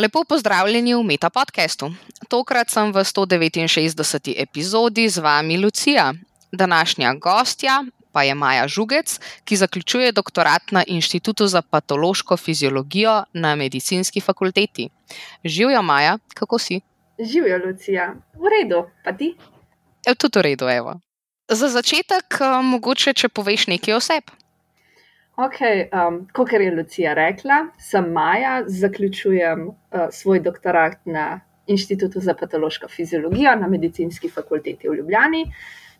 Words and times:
Lepo 0.00 0.24
pozdravljeni 0.24 0.94
v 0.94 1.02
Meta 1.04 1.28
podkastu. 1.30 1.90
Tokrat 2.28 2.70
sem 2.72 2.88
v 2.92 3.02
169. 3.04 4.32
epizodi 4.32 5.04
z 5.08 5.20
vami 5.20 5.58
Lucija. 5.60 6.14
Današnja 6.52 7.14
gostja 7.14 7.84
pa 8.12 8.22
je 8.22 8.34
Maja 8.34 8.68
Žugec, 8.68 9.18
ki 9.44 9.56
zaključuje 9.56 10.12
doktorat 10.12 10.72
na 10.72 10.84
Inštitutu 10.86 11.46
za 11.46 11.62
patološko 11.62 12.36
fiziologijo 12.36 13.24
na 13.32 13.54
medicinski 13.54 14.20
fakulteti. 14.20 14.88
Živijo, 15.44 15.82
Maja, 15.82 16.18
kako 16.34 16.58
si? 16.58 16.80
Živijo, 17.18 17.60
Lucija, 17.66 18.14
v 18.34 18.44
redu, 18.56 18.86
pa 19.04 19.12
ti? 19.12 19.34
Je 20.06 20.14
tudi 20.14 20.38
v 20.38 20.42
redu, 20.42 20.68
evo. 20.68 21.00
Za 21.48 21.68
začetek, 21.68 22.40
eh, 22.40 22.62
mogoče, 22.62 23.12
če 23.12 23.28
poveš 23.28 23.66
nekaj 23.66 23.94
o 23.94 24.00
sebi. 24.00 24.32
Ok, 25.40 25.60
um, 26.08 26.16
kot 26.32 26.52
je 26.52 26.72
Lucija 26.76 27.14
rekla, 27.14 27.70
sem 27.78 28.10
Maja, 28.12 28.62
zaključujem 28.66 29.68
uh, 29.68 30.00
svoj 30.12 30.40
doktorat 30.40 30.98
na 31.04 31.40
Inštitutu 31.66 32.20
za 32.20 32.34
patološko 32.34 32.88
fiziologijo 32.88 33.54
na 33.56 33.68
medicinski 33.68 34.28
fakulteti 34.28 34.88
v 34.88 34.98
Ljubljani. 34.98 35.44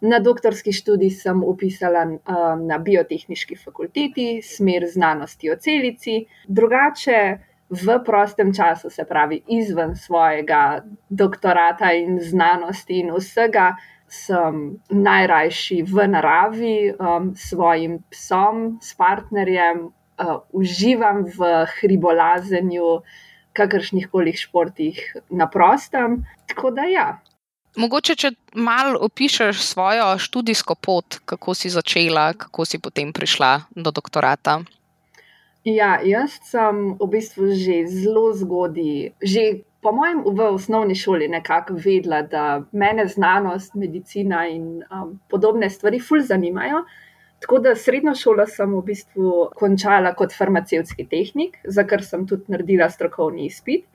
Na 0.01 0.19
doktorski 0.19 0.73
študij 0.73 1.11
sem 1.11 1.41
upisala 1.45 2.03
um, 2.05 2.67
na 2.67 2.79
biotehnički 2.79 3.57
fakulteti, 3.57 4.43
smer 4.45 4.85
znanosti 4.93 5.51
o 5.51 5.57
celici, 5.57 6.25
drugače 6.49 7.39
v 7.71 7.99
prostem 8.05 8.53
času, 8.55 8.91
se 8.91 9.05
pravi 9.09 9.41
izven 9.49 9.97
svojega 9.97 10.85
doktorata 11.09 11.93
in 11.93 12.19
znanosti 12.21 13.01
in 13.01 13.15
vsega, 13.17 13.71
sem 14.11 14.77
najrajši 14.91 15.83
v 15.87 16.07
naravi, 16.11 16.77
um, 16.93 17.31
s 17.35 17.55
svojim 17.55 18.03
psom, 18.11 18.79
s 18.83 18.95
partnerjem, 18.99 19.89
uh, 19.89 20.43
uživam 20.51 21.25
v 21.25 21.65
hribolazenju, 21.79 23.01
kakršnih 23.55 24.11
koli 24.11 24.35
športih 24.35 24.99
na 25.31 25.47
prostem. 25.51 26.25
Tako 26.51 26.75
da 26.75 26.87
ja. 26.91 27.09
Mogoče, 27.79 28.17
če 28.19 28.33
malo 28.59 28.99
opišuješ 29.07 29.63
svojo 29.63 30.19
študijsko 30.19 30.75
pot, 30.75 31.21
kako 31.25 31.55
si 31.55 31.71
začela, 31.71 32.33
kako 32.35 32.67
si 32.67 32.83
potem 32.83 33.13
prišla 33.15 33.71
do 33.71 33.95
doktorata. 33.95 34.61
Ja, 35.65 36.01
jaz 36.03 36.41
sem 36.49 36.97
v 36.99 37.07
bistvu 37.13 37.53
že 37.55 37.85
zelo 37.87 38.33
zgodaj, 38.33 39.13
že 39.23 39.63
po 39.83 39.93
mojem, 39.93 40.23
v 40.27 40.49
osnovni 40.53 40.95
šoli 40.95 41.29
nekako 41.29 41.75
vedela, 41.85 42.23
da 42.23 42.63
me 42.73 43.07
znanost, 43.07 43.75
medicina 43.75 44.47
in 44.49 44.83
um, 44.91 45.21
podobne 45.29 45.71
stvari 45.71 46.01
fulj 46.01 46.27
zanimajo. 46.29 46.85
Tako 47.41 47.59
da 47.59 47.75
srednjo 47.75 48.15
šolo 48.15 48.45
sem 48.47 48.75
v 48.75 48.83
bistvu 48.85 49.49
končala 49.57 50.13
kot 50.15 50.35
farmacevtski 50.37 51.07
tehnik, 51.09 51.57
za 51.65 51.87
kar 51.89 52.05
sem 52.05 52.27
tudi 52.29 52.53
naredila 52.53 52.91
strokovni 52.91 53.47
izpit. 53.47 53.87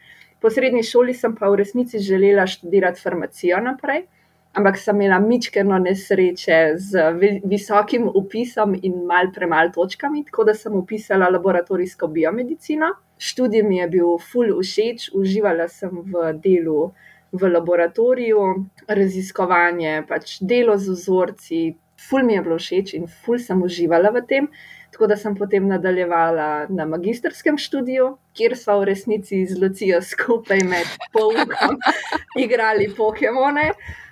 Po 0.41 0.49
srednji 0.49 0.83
šoli 0.83 1.13
sem 1.13 1.35
pa 1.35 1.49
v 1.49 1.61
resnici 1.61 1.99
želela 2.01 2.47
študirati 2.47 3.01
farmacijo 3.01 3.61
naprej 3.61 4.07
ampak 4.55 4.77
sem 4.77 5.01
imela 5.01 5.19
mičkeno 5.19 5.77
nesreče 5.79 6.59
z 6.77 7.01
visokim 7.43 8.07
upisom 8.07 8.75
in 8.81 9.01
mal 9.05 9.31
premalo 9.35 9.69
točkami, 9.75 10.23
tako 10.25 10.43
da 10.43 10.53
sem 10.53 10.75
upisala 10.75 11.29
laboratorijsko 11.29 12.07
biomedicino. 12.07 12.93
Študij 13.17 13.63
mi 13.63 13.77
je 13.77 13.87
bil 13.87 14.17
full 14.31 14.55
všeč, 14.61 15.09
uživala 15.13 15.67
sem 15.67 15.91
v 15.91 16.31
delu 16.43 16.91
v 17.35 17.49
laboratoriju, 17.51 18.43
raziskovanje, 18.87 20.03
pač 20.07 20.37
delo 20.41 20.77
z 20.77 20.95
vzorci. 20.95 21.63
Ful 22.09 22.23
mi 22.23 22.35
je 22.35 22.41
bilo 22.45 22.57
všeč 22.59 22.93
in 22.95 23.07
ful 23.07 23.39
sem 23.39 23.61
uživala 23.63 24.11
v 24.15 24.23
tem, 24.29 24.47
tako 24.91 25.07
da 25.11 25.17
sem 25.19 25.35
potem 25.35 25.67
nadaljevala 25.67 26.67
na 26.69 26.85
magistrskem 26.87 27.57
študiju, 27.59 28.13
kjer 28.35 28.55
smo 28.59 28.79
v 28.79 28.89
resnici 28.91 29.43
z 29.47 29.59
Lucijo 29.59 30.01
skupaj 30.01 30.63
med 30.63 30.87
poukom 31.11 31.79
igrali 32.45 32.91
Pokemone. 32.95 33.71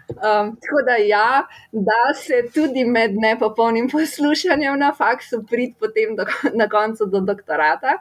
Um, 0.09 0.55
tako 0.61 0.81
da, 0.85 0.95
ja, 0.95 1.47
da 1.71 2.13
se 2.13 2.43
tudi 2.53 2.83
med 2.85 3.15
nepopolnim 3.15 3.89
poslušanjem 3.89 4.79
na 4.79 4.91
faksu 4.93 5.43
prid 5.49 5.73
potem 5.79 6.15
do, 6.15 6.25
na 6.53 6.69
koncu 6.69 7.05
do 7.05 7.19
doktorata. 7.19 7.97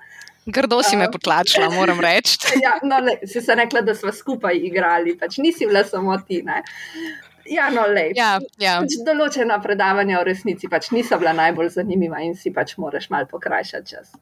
Grdo 0.47 0.83
si 0.83 0.97
me 0.97 1.07
um, 1.07 1.13
potlačila, 1.13 1.71
moram 1.71 2.01
reči. 2.07 2.39
ja, 2.63 2.75
no, 2.83 2.99
le, 2.99 3.19
si 3.27 3.41
se 3.41 3.55
rekla, 3.55 3.81
da 3.81 3.95
smo 3.95 4.13
skupaj 4.13 4.59
igrali, 4.59 5.17
pač 5.19 5.39
nisi 5.39 5.67
bila 5.67 5.85
samo 5.85 6.19
ti. 6.29 6.43
Ne? 6.43 6.63
Ja, 7.47 7.71
no, 7.71 7.87
le. 7.87 8.09
Ja, 8.19 8.35
ja. 8.59 8.77
pač 8.83 8.99
določena 9.07 9.59
predavanja 9.63 10.21
v 10.21 10.29
resnici 10.33 10.71
pač 10.71 10.91
niso 10.95 11.19
bila 11.23 11.35
najbolj 11.39 11.73
zanimiva 11.79 12.23
in 12.27 12.35
si 12.39 12.51
pač 12.55 12.77
moraš 12.79 13.09
malo 13.15 13.31
pokrajšati 13.31 13.95
čas. 13.95 14.13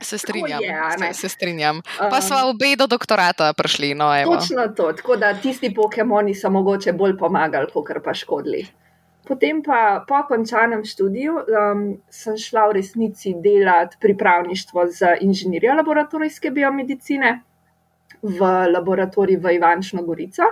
Se 0.00 0.18
strinjam. 0.18 0.62
Je, 0.62 1.14
se 1.14 1.28
strinjam. 1.28 1.80
Pa 1.98 2.20
smo 2.20 2.36
obe 2.50 2.76
do 2.78 2.86
doktorata 2.86 3.52
prišli. 3.52 3.94
No, 3.94 4.10
točno 4.24 4.68
to. 4.76 4.92
Tako 4.92 5.16
da 5.16 5.34
tisti 5.34 5.74
Pokémoni 5.74 6.34
so 6.34 6.50
mogoče 6.50 6.92
bolj 6.92 7.16
pomagali, 7.18 7.66
kot 7.74 8.04
pa 8.04 8.14
škodili. 8.14 8.66
Potem 9.28 9.60
pa 9.62 10.04
po 10.08 10.22
končanem 10.28 10.84
študiju 10.88 11.34
um, 11.36 11.82
sem 12.08 12.36
šla 12.40 12.68
v 12.70 12.78
resnici 12.78 13.34
delati 13.44 13.98
pripravništvo 14.00 14.86
za 14.88 15.16
inženirijo 15.20 15.74
laboratorijske 15.76 16.50
biomedicine 16.50 17.34
v 18.22 18.48
laboratoriju 18.72 19.40
v 19.40 19.52
Ivančno 19.58 20.02
Gorico, 20.02 20.48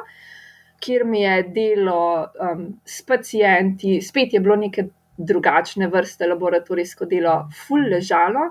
kjer 0.81 1.07
mi 1.09 1.23
je 1.23 1.43
delo 1.57 2.27
um, 2.27 2.67
s 2.85 3.01
pacijenti, 3.03 4.01
spet 4.03 4.37
je 4.37 4.41
bilo 4.41 4.57
neke 4.61 4.89
drugačne 5.17 5.89
vrste 5.89 6.29
laboratorijsko 6.29 7.09
delo, 7.09 7.47
full 7.57 7.89
ležalo. 7.91 8.51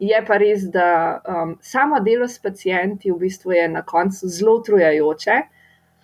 Je 0.00 0.20
pa 0.26 0.38
res, 0.40 0.64
da 0.72 1.20
um, 1.28 1.56
samo 1.60 2.00
delo 2.00 2.28
s 2.28 2.38
pacijenti 2.40 3.10
v 3.12 3.18
bistvu 3.20 3.52
je 3.52 3.66
na 3.68 3.82
koncu 3.84 4.28
zelo 4.28 4.56
utrujajoče. 4.60 5.40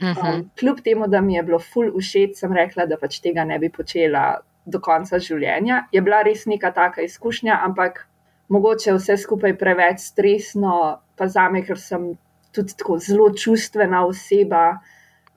Mhm. 0.02 0.26
Um, 0.28 0.50
kljub 0.60 0.82
temu, 0.84 1.06
da 1.08 1.20
mi 1.20 1.34
je 1.34 1.42
bilo 1.42 1.58
ful 1.58 1.88
všeč, 1.96 2.36
sem 2.36 2.52
rekla, 2.52 2.84
da 2.86 2.98
pač 3.00 3.20
tega 3.24 3.44
ne 3.44 3.58
bi 3.58 3.70
počela 3.72 4.42
do 4.66 4.80
konca 4.82 5.18
življenja. 5.22 5.86
Je 5.92 6.02
bila 6.04 6.20
res 6.26 6.44
neka 6.46 6.72
taka 6.76 7.06
izkušnja, 7.06 7.56
ampak 7.64 8.04
mogoče 8.52 8.92
vse 8.98 9.16
skupaj 9.22 9.56
preveč 9.58 10.02
stresno, 10.04 11.00
pa 11.16 11.28
za 11.32 11.48
me, 11.48 11.62
ker 11.64 11.80
sem 11.80 12.12
tudi 12.52 12.76
tako 12.76 12.98
zelo 13.00 13.30
čustvena 13.32 14.04
oseba, 14.06 14.78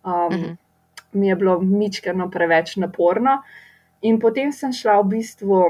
um, 0.03 0.27
mhm. 0.27 0.57
mi 1.13 1.31
je 1.31 1.35
bilo 1.35 1.59
mičkano 1.63 2.29
preveč 2.29 2.75
naporno. 2.77 3.39
In 4.01 4.19
potem 4.19 4.51
sem 4.55 4.73
šla 4.75 4.99
v 5.01 5.15
bistvu, 5.15 5.63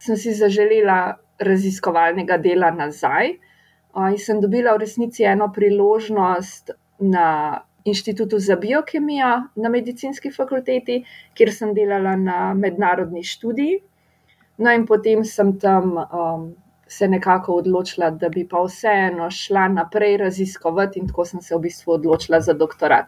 sem 0.00 0.16
si 0.16 0.32
zaželela 0.36 1.16
raziskovalnega 1.38 2.38
dela 2.38 2.70
nazaj. 2.70 3.36
In 3.96 4.18
sem 4.20 4.40
dobila 4.40 4.74
v 4.76 4.84
resnici 4.84 5.24
eno 5.24 5.48
priložnost 5.52 6.70
na 7.00 7.28
Inštitutu 7.86 8.38
za 8.38 8.56
biokemijo 8.56 9.32
na 9.56 9.68
medicinski 9.70 10.32
fakulteti, 10.34 11.04
kjer 11.38 11.52
sem 11.54 11.74
delala 11.74 12.16
na 12.16 12.54
mednarodni 12.54 13.22
študiji. 13.24 13.78
No, 14.58 14.72
in 14.72 14.86
potem 14.86 15.22
sem 15.24 15.52
tam 15.60 15.92
um, 15.94 16.48
se 16.88 17.08
nekako 17.08 17.60
odločila, 17.60 18.10
da 18.10 18.28
bi 18.28 18.46
pa 18.48 18.64
vseeno 18.64 19.30
šla 19.30 19.68
naprej 19.68 20.16
raziskovati, 20.24 20.98
in 20.98 21.08
tako 21.08 21.24
sem 21.24 21.42
se 21.42 21.54
v 21.54 21.60
bistvu 21.68 21.94
odločila 21.98 22.40
za 22.40 22.56
doktorat. 22.58 23.06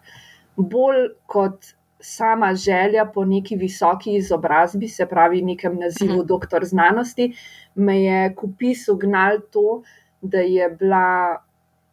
Bolj 0.56 1.08
kot 1.26 1.72
sama 2.00 2.54
želja 2.54 3.04
po 3.14 3.24
neki 3.24 3.56
visoki 3.56 4.14
izobrazbi, 4.16 4.88
se 4.88 5.06
pravi, 5.06 5.42
nekem 5.42 5.78
nazivu 5.78 6.18
mhm. 6.18 6.26
doktor 6.26 6.64
znanosti, 6.64 7.32
me 7.74 8.02
je 8.02 8.34
k 8.34 8.44
upisu 8.44 8.96
gnal 8.96 9.38
to, 9.50 9.82
da 10.20 10.38
je 10.38 10.70
bila 10.70 11.38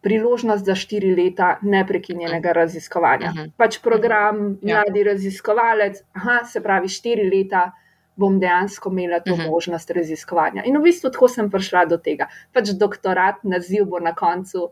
priložnost 0.01 0.65
za 0.65 0.75
štiri 0.75 1.15
leta 1.15 1.57
neprekinjenega 1.61 2.51
raziskovanja. 2.51 3.31
Mhm. 3.31 3.49
Pač 3.57 3.79
program 3.81 4.35
mhm. 4.35 4.67
ja. 4.67 4.83
Mladi 4.83 5.03
raziskovalec, 5.03 6.03
aha, 6.13 6.43
se 6.45 6.61
pravi, 6.61 6.89
štiri 6.89 7.29
leta. 7.29 7.71
Bom 8.15 8.37
dejansko 8.39 8.89
imela 8.93 9.17
to 9.19 9.33
uh 9.33 9.39
-huh. 9.39 9.49
možnost 9.51 9.89
raziskovanja. 9.91 10.63
In 10.65 10.77
v 10.77 10.83
bistvu 10.83 11.09
tako 11.11 11.27
sem 11.27 11.49
prišla 11.51 11.85
do 11.85 11.97
tega. 11.97 12.27
Pač 12.53 12.69
doktorat, 12.69 13.43
naziv 13.43 13.85
bo 13.85 13.99
na 13.99 14.13
koncu, 14.15 14.69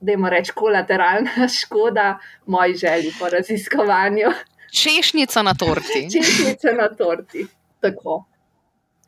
da 0.00 0.12
je 0.12 0.16
moreč 0.16 0.50
kolateralna 0.50 1.48
škoda 1.60 2.18
moji 2.46 2.74
želji 2.74 3.10
po 3.20 3.28
raziskovanju. 3.28 4.30
Češnjica 4.74 5.42
na 5.42 5.54
torti. 5.54 6.06
Češnjica 6.14 6.72
na 6.76 6.88
torti. 6.88 7.46
Tako. 7.80 8.24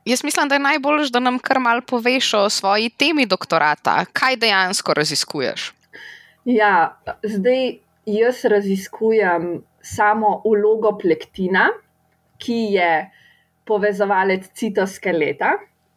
Jaz 0.07 0.25
mislim, 0.25 0.49
da 0.49 0.55
je 0.55 0.59
najbolj, 0.59 1.09
da 1.11 1.21
nam 1.21 1.39
kar 1.39 1.59
mal 1.59 1.81
poveš 1.83 2.35
o 2.35 2.51
svoji 2.51 2.91
temi 2.91 3.27
doktorata. 3.27 4.05
Kaj 4.13 4.37
dejansko 4.37 4.95
raziskuješ? 4.95 5.73
Ja, 6.45 6.99
zdaj 7.23 7.79
jaz 8.07 8.45
raziskujem 8.45 9.63
samo 9.83 10.43
ulogo 10.45 10.99
plektina, 10.99 11.69
ki 12.39 12.61
je 12.79 13.11
povezovalec 13.65 14.47
citoskeleta. 14.55 15.51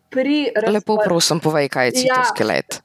Razpor... 0.10 0.74
Lepo, 0.74 0.98
prosim, 1.06 1.40
povej, 1.40 1.70
kaj 1.70 1.88
je 1.88 1.92
citoskelet. 1.92 2.80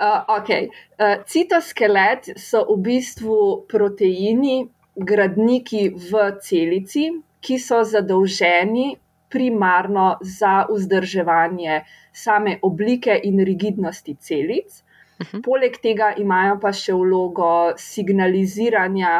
Ja, 0.00 0.26
uh, 0.28 0.36
okay. 0.36 0.68
uh, 1.00 1.24
citoskelet 1.24 2.34
so 2.36 2.66
v 2.68 2.76
bistvu 2.84 3.38
proteini, 3.68 4.66
gradniki 4.96 5.90
v 5.94 6.30
celici, 6.42 7.10
ki 7.40 7.58
so 7.60 7.82
zadolženi 7.84 8.96
primarno 9.30 10.16
za 10.20 10.64
vzdrževanje 10.70 11.82
same 12.12 12.58
oblike 12.62 13.20
in 13.24 13.44
rigidnosti 13.44 14.16
celic. 14.20 14.82
-huh. 15.18 15.42
Poleg 15.42 15.78
tega 15.82 16.12
imajo 16.18 16.58
pa 16.60 16.72
še 16.72 16.94
vlogo 16.96 17.50
signaliziranja 17.80 19.12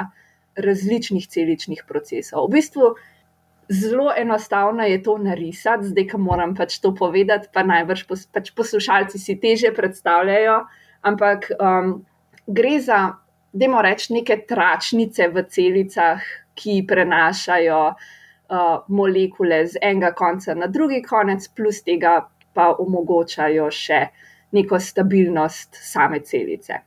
različnih 0.57 1.27
celičnih 1.29 1.85
procesov. 1.89 2.49
V 2.49 2.57
bistvu 2.57 2.91
zelo 3.69 4.13
enostavno 4.17 4.87
je 4.87 5.03
to 5.03 5.19
narisati, 5.19 5.91
zdaj, 5.91 6.09
ko 6.13 6.21
moram 6.23 6.55
pač 6.57 6.79
to 6.81 6.95
povedati, 6.95 7.51
pa 7.53 7.65
najbrž 7.67 8.07
pos, 8.09 8.27
pač 8.33 8.53
poslušalci 8.57 9.19
si 9.19 9.37
teže 9.43 9.73
predstavljajo, 9.75 10.61
ampak 11.03 11.51
um, 11.59 11.99
gre 12.47 12.77
za, 12.81 13.01
da 13.57 13.83
reč, 13.83 14.11
neke 14.11 14.37
tračnice 14.49 15.29
v 15.33 15.45
celicah, 15.49 16.23
ki 16.57 16.85
prenašajo 16.89 17.81
uh, 17.93 18.85
molekule 18.89 19.67
z 19.67 19.81
enega 19.83 20.13
konca 20.17 20.55
na 20.55 20.67
drugi 20.67 21.03
konec, 21.03 21.49
plus 21.49 21.83
tega 21.85 22.23
pa 22.57 22.73
omogočajo 22.81 23.69
še 23.71 24.07
neko 24.57 24.81
stabilnost 24.81 25.77
same 25.77 26.23
celice. 26.25 26.81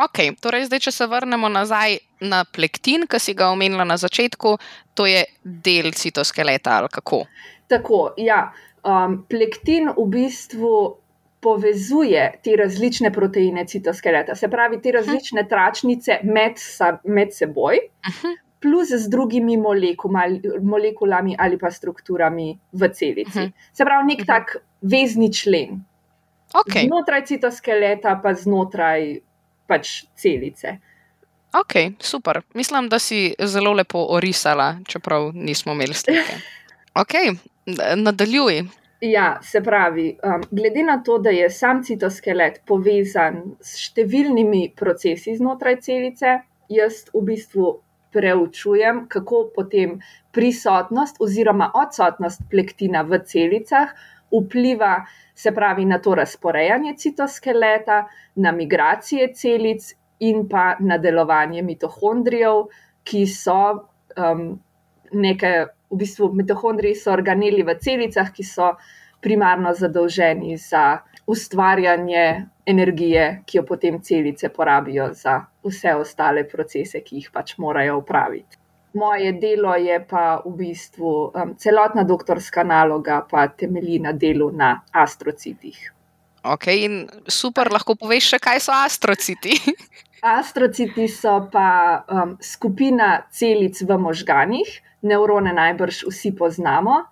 Ok, 0.00 0.22
torej 0.40 0.68
zdaj, 0.68 0.80
če 0.86 0.92
se 0.96 1.06
vrnemo 1.10 1.48
nazaj 1.52 1.98
na 2.24 2.44
plektin, 2.48 3.04
ki 3.10 3.18
si 3.20 3.34
ga 3.36 3.50
omenila 3.52 3.84
na 3.84 3.98
začetku, 4.00 4.54
to 4.96 5.06
je 5.08 5.24
del 5.44 5.92
citoskeleta 5.92 6.78
ali 6.80 6.88
kako? 6.92 7.24
Tako, 7.68 8.00
ja. 8.16 8.46
Um, 8.80 9.18
plektin 9.28 9.90
v 9.92 10.06
bistvu 10.08 10.72
povezuje 11.40 12.32
te 12.44 12.56
različne 12.56 13.12
proteine 13.12 13.64
citoskeleta, 13.66 14.34
se 14.34 14.48
pravi, 14.48 14.80
te 14.82 14.92
različne 14.92 15.46
tračnice 15.48 16.20
med, 16.24 16.60
med 17.04 17.32
seboj, 17.34 17.80
plus 18.60 18.88
z 18.92 19.08
drugimi 19.08 19.56
molekulami 20.62 21.36
ali 21.38 21.58
pa 21.58 21.70
strukturami 21.70 22.52
v 22.72 22.90
celici. 22.92 23.46
Se 23.72 23.84
pravi, 23.84 24.12
nek 24.12 24.26
tak 24.26 24.56
vezni 24.82 25.32
člen. 25.32 25.80
Okay. 26.52 26.86
Znotraj 26.86 27.24
citoskeleta, 27.30 28.16
pa 28.22 28.34
znotraj 28.34 29.20
pač 29.70 30.04
celice. 30.18 30.76
Ok, 31.54 31.74
super. 31.98 32.42
Mislim, 32.54 32.88
da 32.88 32.98
si 32.98 33.34
zelo 33.38 33.72
lepo 33.72 34.06
orisala, 34.10 34.76
čeprav 34.86 35.30
nismo 35.34 35.72
imeli 35.72 35.94
slike. 35.94 36.40
Ok, 36.94 37.12
nadaljuj. 37.96 38.64
Ja, 39.00 39.38
se 39.42 39.62
pravi, 39.64 40.18
um, 40.24 40.42
glede 40.50 40.82
na 40.84 40.98
to, 41.02 41.18
da 41.18 41.30
je 41.30 41.48
sam 41.50 41.82
citoskelet 41.84 42.60
povezan 42.68 43.38
s 43.64 43.78
številnimi 43.88 44.74
procesi 44.76 45.38
znotraj 45.38 45.78
celice, 45.86 46.34
jaz 46.68 47.06
v 47.14 47.22
bistvu 47.30 47.70
preučujem, 48.12 49.06
kako 49.08 49.46
potem 49.54 49.96
prisotnost 50.36 51.20
oziroma 51.22 51.70
odsotnost 51.80 52.44
plektina 52.50 53.02
v 53.06 53.22
celicah 53.24 53.94
vpliva 54.30 55.04
se 55.34 55.52
pravi 55.52 55.84
na 55.84 55.98
to 55.98 56.14
razporejanje 56.14 56.94
citoskeleta, 56.96 58.06
na 58.34 58.52
migracije 58.52 59.32
celic 59.34 59.94
in 60.18 60.48
pa 60.48 60.76
na 60.80 60.98
delovanje 60.98 61.62
mitohondrijev, 61.62 62.66
ki 63.04 63.26
so 63.26 63.60
um, 64.16 64.60
neke, 65.12 65.66
v 65.90 66.00
bistvu, 66.02 66.30
mitohondriji 66.34 66.94
so 66.94 67.12
organeli 67.12 67.62
v 67.66 67.76
celicah, 67.82 68.30
ki 68.32 68.46
so 68.46 68.74
primarno 69.20 69.74
zadolženi 69.74 70.56
za 70.56 71.02
ustvarjanje 71.26 72.46
energije, 72.66 73.42
ki 73.46 73.58
jo 73.58 73.64
potem 73.66 74.00
celice 74.02 74.48
porabijo 74.48 75.10
za 75.14 75.40
vse 75.66 75.94
ostale 75.94 76.46
procese, 76.48 77.02
ki 77.04 77.20
jih 77.20 77.30
pač 77.32 77.56
morajo 77.58 77.98
upraviti. 78.00 78.56
Moje 78.94 79.32
delo 79.38 79.76
je 79.78 80.00
pa 80.02 80.42
v 80.44 80.50
bistvu 80.56 81.10
um, 81.30 81.54
celotna 81.54 82.02
doktorska 82.02 82.64
naloga, 82.66 83.20
pa 83.30 83.46
temelji 83.48 84.00
na 84.02 84.12
delu 84.12 84.50
na 84.50 84.80
astrocitih. 84.92 85.78
Ok, 86.42 86.66
in 86.72 87.04
super, 87.28 87.70
lahko 87.70 87.94
poveš 87.94 88.32
še, 88.32 88.38
kaj 88.42 88.62
so 88.64 88.74
astrociti. 88.74 89.54
Astrociti 90.40 91.06
so 91.08 91.36
pa 91.52 92.02
um, 92.10 92.34
skupina 92.44 93.22
celic 93.32 93.78
v 93.80 93.96
možganih, 94.00 94.72
nevrone 95.02 95.52
najbrž 95.52 96.04
vsi 96.08 96.34
poznamo. 96.36 97.04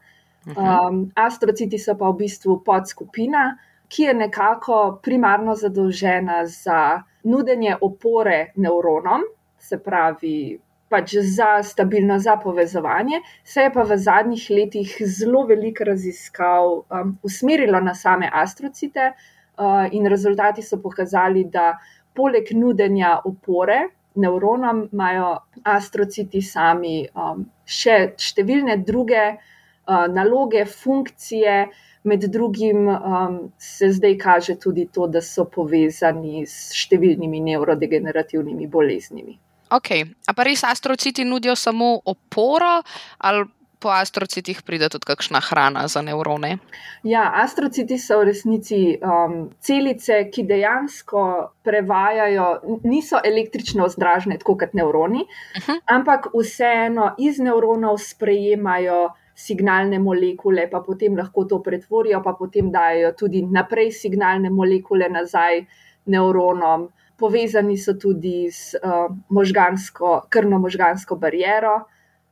Mhm. 0.48 0.60
Um, 0.60 1.00
astrociti 1.14 1.78
so 1.78 1.94
pa 1.98 2.08
v 2.08 2.22
bistvu 2.22 2.62
podskupina, 2.64 3.58
ki 3.88 4.02
je 4.02 4.14
nekako 4.14 5.00
primarno 5.02 5.54
zadolžena 5.54 6.46
za 6.46 7.02
nudenje 7.24 7.76
opore 7.80 8.52
nevronom, 8.56 9.24
se 9.58 9.78
pravi 9.78 10.58
pač 10.88 11.14
za 11.20 11.62
stabilno 11.62 12.18
za 12.18 12.36
povezovanje, 12.36 13.20
se 13.44 13.66
je 13.66 13.72
pa 13.72 13.82
v 13.82 13.96
zadnjih 13.96 14.46
letih 14.50 14.94
zelo 15.04 15.42
veliko 15.46 15.84
raziskav 15.84 16.70
um, 16.72 17.18
usmerilo 17.22 17.80
na 17.80 17.94
same 17.94 18.30
astrocite, 18.32 19.12
uh, 19.58 19.88
in 19.92 20.06
rezultati 20.06 20.62
so 20.62 20.78
pokazali, 20.82 21.44
da 21.44 21.76
poleg 22.14 22.50
nudenja 22.54 23.18
opore 23.24 23.88
nevronom, 24.18 24.88
imajo 24.92 25.34
astrociti 25.62 26.42
sami 26.42 27.02
um, 27.14 27.44
še 27.64 28.14
številne 28.18 28.78
druge 28.86 29.24
uh, 29.34 30.06
naloge, 30.12 30.64
funkcije. 30.66 31.60
Med 32.08 32.22
drugim 32.32 32.86
um, 32.88 33.34
se 33.58 33.90
zdaj 33.92 34.14
kaže 34.22 34.54
tudi 34.56 34.86
to, 34.94 35.08
da 35.10 35.20
so 35.20 35.44
povezani 35.50 36.46
s 36.46 36.70
številnimi 36.78 37.42
nevrodegenerativnimi 37.50 38.68
boleznimi. 38.70 39.34
Ok, 39.74 39.90
a 40.24 40.32
pa 40.32 40.46
res 40.46 40.62
astrociti 40.64 41.26
nudijo 41.28 41.56
samo 41.58 41.98
oporo, 42.08 42.78
ali 43.18 43.44
po 43.78 43.88
astrocitih 43.94 44.62
pride 44.66 44.88
tudi 44.88 45.06
kakšna 45.06 45.40
hrana 45.40 45.86
za 45.88 46.02
nevrone? 46.02 46.58
Ja, 47.06 47.28
astrociti 47.42 47.98
so 47.98 48.18
v 48.20 48.28
resnici 48.30 48.80
um, 48.98 49.38
celice, 49.60 50.24
ki 50.32 50.44
dejansko 50.48 51.22
prevajajo, 51.64 52.48
niso 52.84 53.20
električno 53.24 53.86
vzdražene, 53.86 54.38
tako 54.42 54.58
kot 54.58 54.74
nevroni, 54.74 55.22
uh 55.22 55.62
-huh. 55.62 55.80
ampak 55.86 56.30
vseeno 56.34 57.14
iz 57.18 57.38
nevronov 57.38 57.98
sprejemajo. 57.98 59.08
Signalne 59.38 59.98
molekule, 60.02 60.66
pa 60.70 60.80
potem 60.80 61.16
lahko 61.16 61.44
to 61.44 61.62
pretvorijo, 61.62 62.22
pa 62.22 62.32
potem 62.32 62.72
dajo 62.72 63.12
tudi 63.12 63.42
naprej 63.42 63.92
signalne 63.92 64.50
molekule 64.50 65.08
nazaj 65.08 65.64
nevronom 66.06 66.88
povezani 67.18 67.76
so 67.76 67.94
tudi 67.98 68.46
s 68.50 68.74
uh, 68.78 69.10
možgansko, 69.28 70.28
krvno-možgansko 70.30 71.18
bariero, 71.18 71.88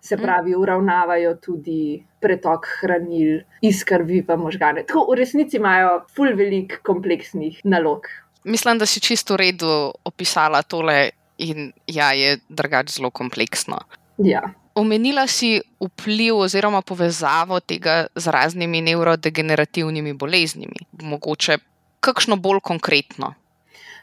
se 0.06 0.16
mhm. 0.16 0.22
pravi, 0.22 0.54
uravnavajo 0.54 1.34
tudi 1.42 1.98
pretok 2.22 2.70
hranil 2.80 3.42
iz 3.62 3.82
krvi 3.84 4.22
v 4.28 4.38
možgane. 4.38 4.86
Tako 4.86 5.08
v 5.10 5.18
resnici 5.20 5.58
imajo 5.58 6.00
ful 6.14 6.32
velik 6.38 6.80
kompleksnih 6.86 7.60
nalog. 7.64 8.06
Mislim, 8.46 8.78
da 8.78 8.86
si 8.86 9.02
čisto 9.02 9.34
v 9.34 9.42
redu 9.42 9.70
opisala 10.06 10.62
tole, 10.62 11.10
in 11.38 11.72
ja, 11.86 12.12
je 12.12 12.38
drugače 12.48 12.92
zelo 12.92 13.10
kompleksno. 13.10 13.78
Ja. 14.18 14.42
Omenila 14.74 15.26
si 15.26 15.60
vpliv 15.80 16.36
oziroma 16.36 16.82
povezavo 16.82 17.60
tega 17.60 18.06
z 18.14 18.26
raznimi 18.26 18.80
nevrodegenerativnimi 18.80 20.12
boleznimi. 20.12 20.86
Mogoče 21.02 21.58
kakšno 22.00 22.36
bolj 22.36 22.60
konkretno. 22.62 23.34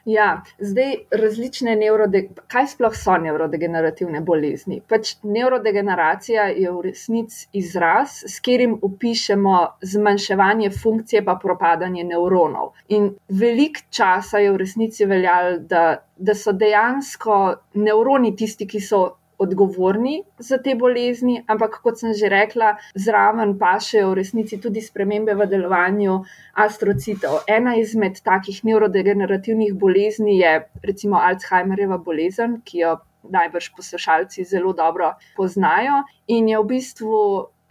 Ja, 0.06 0.42
zdaj 0.60 0.96
različne 1.12 1.76
nevrodegeneracije. 1.76 2.48
Kaj 2.52 2.68
sploh 2.74 2.96
so 2.96 3.16
nevrodegenerativne 3.24 4.20
bolezni? 4.22 4.82
Pač 4.90 5.14
nevrodegeneracija 5.24 6.50
je 6.52 6.72
v 6.72 6.82
resnici 6.90 7.48
izraz, 7.56 8.18
s 8.28 8.44
katerim 8.44 8.76
opišemo 8.84 9.56
zmanjševanje 9.94 10.74
funkcije, 10.76 11.24
pa 11.26 11.38
propadanje 11.40 12.04
nevronov. 12.04 12.74
In 12.90 13.14
veliko 13.30 13.88
časa 13.90 14.44
je 14.44 14.52
v 14.52 14.60
resnici 14.66 15.08
veljalo, 15.08 15.58
da, 15.72 15.86
da 16.18 16.36
so 16.36 16.52
dejansko 16.52 17.40
nevroni 17.80 18.36
tisti, 18.36 18.68
ki 18.68 18.84
so 18.84 19.06
odgovorni 19.44 20.22
za 20.40 20.58
te 20.64 20.76
bolezni, 20.80 21.38
ampak 21.48 21.80
kot 21.84 22.02
sem 22.02 22.14
že 22.18 22.32
rekla, 22.32 22.74
zraven 22.96 23.56
pa 23.60 23.76
še 23.84 24.04
v 24.08 24.18
resnici 24.20 24.60
tudi 24.64 24.82
spremembe 24.82 25.36
v 25.38 25.48
delovanju 25.52 26.20
astrocitov. 26.66 27.44
Ena 27.48 27.76
izmed 27.80 28.22
takih 28.24 28.64
nevrodegenerativnih 28.66 29.74
bolezni 29.78 30.40
je 30.40 30.54
recimo 30.84 31.22
Alzheimerjeva 31.22 31.98
bolezen, 31.98 32.62
ki 32.66 32.86
jo 32.86 32.94
najbrž 33.24 33.72
poslušalci 33.76 34.44
zelo 34.44 34.74
dobro 34.74 35.14
poznajo 35.36 36.04
in 36.28 36.50
je 36.52 36.60
v 36.60 36.68
bistvu 36.68 37.20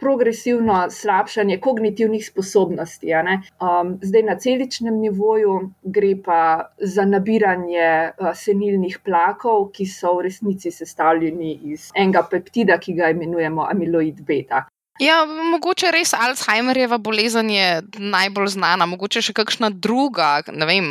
progresivno 0.03 0.77
slabšanje 0.91 1.59
kognitivnih 1.63 2.25
sposobnosti. 2.27 3.13
Um, 3.13 3.95
zdaj 4.01 4.23
na 4.27 4.35
celičnem 4.35 4.99
nivoju 4.99 5.55
gre 5.83 6.13
pa 6.25 6.41
za 6.77 7.05
nabiranje 7.05 7.87
uh, 8.11 8.33
senilnih 8.35 8.99
plakov, 9.05 9.69
ki 9.71 9.87
so 9.87 10.17
v 10.19 10.27
resnici 10.27 10.71
sestavljeni 10.71 11.55
iz 11.71 11.89
enega 11.95 12.27
peptida, 12.31 12.77
ki 12.77 12.99
ga 12.99 13.13
imenujemo 13.15 13.67
amiloid 13.71 14.21
beta. 14.27 14.65
Ja, 15.01 15.23
mogoče 15.25 15.89
res 15.91 16.11
Alzheimerjeva 16.13 16.99
bolezen 17.01 17.47
je 17.49 17.81
najbolj 17.97 18.51
znana, 18.53 18.85
mogoče 18.85 19.23
še 19.25 19.33
kakšna 19.33 19.71
druga, 19.73 20.43
ne 20.53 20.67
vem, 20.69 20.89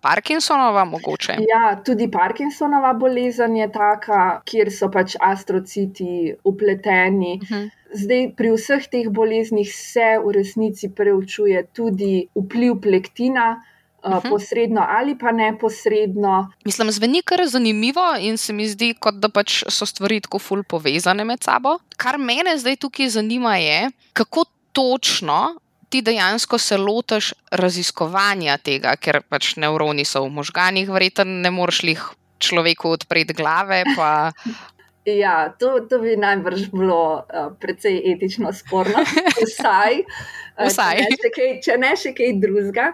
Parkinsonova. 0.00 0.86
Mogoče. 0.88 1.36
Ja, 1.44 1.74
tudi 1.84 2.08
Parkinsonova 2.12 2.94
bolezen 2.96 3.58
je 3.60 3.68
taka, 3.72 4.22
kjer 4.48 4.72
so 4.72 4.88
pač 4.92 5.18
astrociti 5.20 6.32
upleteni. 6.44 7.36
Uh 7.42 7.50
mhm. 7.50 7.64
-huh. 7.64 7.72
Zdaj, 7.96 8.34
pri 8.36 8.52
vseh 8.52 8.84
teh 8.92 9.08
boleznih 9.08 9.70
se 9.72 10.18
v 10.20 10.34
resnici 10.36 10.92
preučuje 10.92 11.64
tudi 11.72 12.28
vpliv 12.36 12.76
plektina. 12.84 13.64
uh, 14.06 14.22
posredno 14.30 14.86
ali 14.88 15.18
pa 15.18 15.32
neposredno. 15.32 16.52
Mislim, 16.64 16.90
zveni 16.90 17.22
kar 17.22 17.46
zanimivo 17.46 18.16
in 18.20 18.36
se 18.38 18.52
mi 18.52 18.68
zdi, 18.68 18.94
kot 18.98 19.14
da 19.14 19.28
pač 19.28 19.62
so 19.68 19.86
stvari 19.86 20.20
tako 20.20 20.38
ful 20.38 20.62
povezane 20.62 21.24
med 21.24 21.42
sabo. 21.42 21.78
Kar 21.96 22.18
mene 22.18 22.56
zdaj 22.58 22.76
tukaj 22.76 23.08
zanima 23.18 23.56
je, 23.56 23.90
kako 24.12 24.44
točno. 24.72 25.56
Ti 25.88 26.00
dejansko 26.02 26.58
se 26.58 26.76
lotiš 26.76 27.30
raziskovanja 27.50 28.56
tega, 28.58 28.96
ker 28.98 29.20
pač 29.22 29.54
nevroni 29.56 30.04
so 30.04 30.24
v 30.24 30.32
možganjih, 30.34 30.90
verjetno 30.90 31.24
ne 31.24 31.50
moreš 31.54 31.84
jih 31.86 32.02
človeku 32.42 32.90
odpreti 32.90 33.36
glave. 33.38 33.84
Pa... 33.96 34.10
Ja, 35.06 35.54
to, 35.58 35.80
to 35.86 36.00
bi 36.02 36.16
najbrž 36.18 36.70
bilo 36.74 37.22
uh, 37.22 37.52
precej 37.62 38.00
etično 38.12 38.50
sporno, 38.52 39.04
vsaj. 39.44 40.00
Uh, 40.02 40.66
vsaj. 40.66 40.98
Če, 40.98 41.18
ne 41.22 41.30
kaj, 41.36 41.50
če 41.62 41.76
ne 41.78 41.90
še 41.94 42.10
kaj 42.16 42.32
drugega. 42.42 42.88